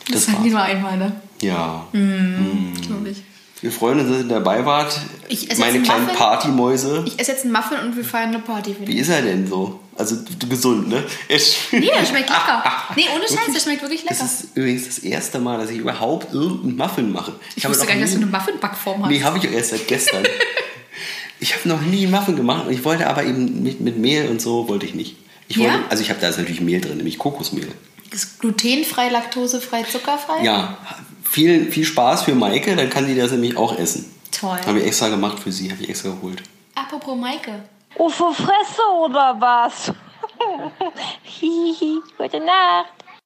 [0.08, 1.22] Das, das sagen die nur einmal, ne?
[1.42, 1.86] Ja.
[1.92, 3.22] Glaube ich.
[3.66, 4.96] Wir freuen uns, dass ihr dabei wart.
[5.28, 6.18] Ich esse Meine kleinen Muffin.
[6.20, 7.04] Partymäuse.
[7.08, 8.76] Ich esse jetzt einen Muffin und wir feiern eine Party.
[8.80, 9.80] Wie ist er denn so?
[9.98, 11.04] Also gesund, ne?
[11.72, 12.64] Nee, der schmeckt lecker.
[12.96, 14.26] Nee, ohne Scheiß, der schmeckt wirklich Das lecker.
[14.32, 17.34] ist übrigens das erste Mal, dass ich überhaupt irgendeinen Muffin mache.
[17.56, 19.10] Ich habe wusste gar nicht, dass du eine Muffin-Backform hast.
[19.10, 20.24] Nee, habe ich erst seit gestern.
[21.40, 24.28] ich habe noch nie einen Muffin gemacht und ich wollte aber eben mit, mit Mehl
[24.30, 25.16] und so wollte ich nicht.
[25.48, 25.80] Ich wollte, Ja?
[25.90, 27.70] Also ich habe da ist natürlich Mehl drin, nämlich Kokosmehl.
[28.12, 30.44] Ist glutenfrei, laktosefrei, zuckerfrei?
[30.44, 30.78] Ja,
[31.26, 34.06] viel, viel Spaß für Maike, dann kann sie das nämlich auch essen.
[34.32, 34.58] Toll.
[34.66, 36.44] Habe ich extra gemacht für sie, habe ich extra geholt.
[36.76, 37.64] Apropos Maike.
[37.98, 39.92] Ufo Fresse oder was?
[41.24, 42.95] Hihi, gute Nacht.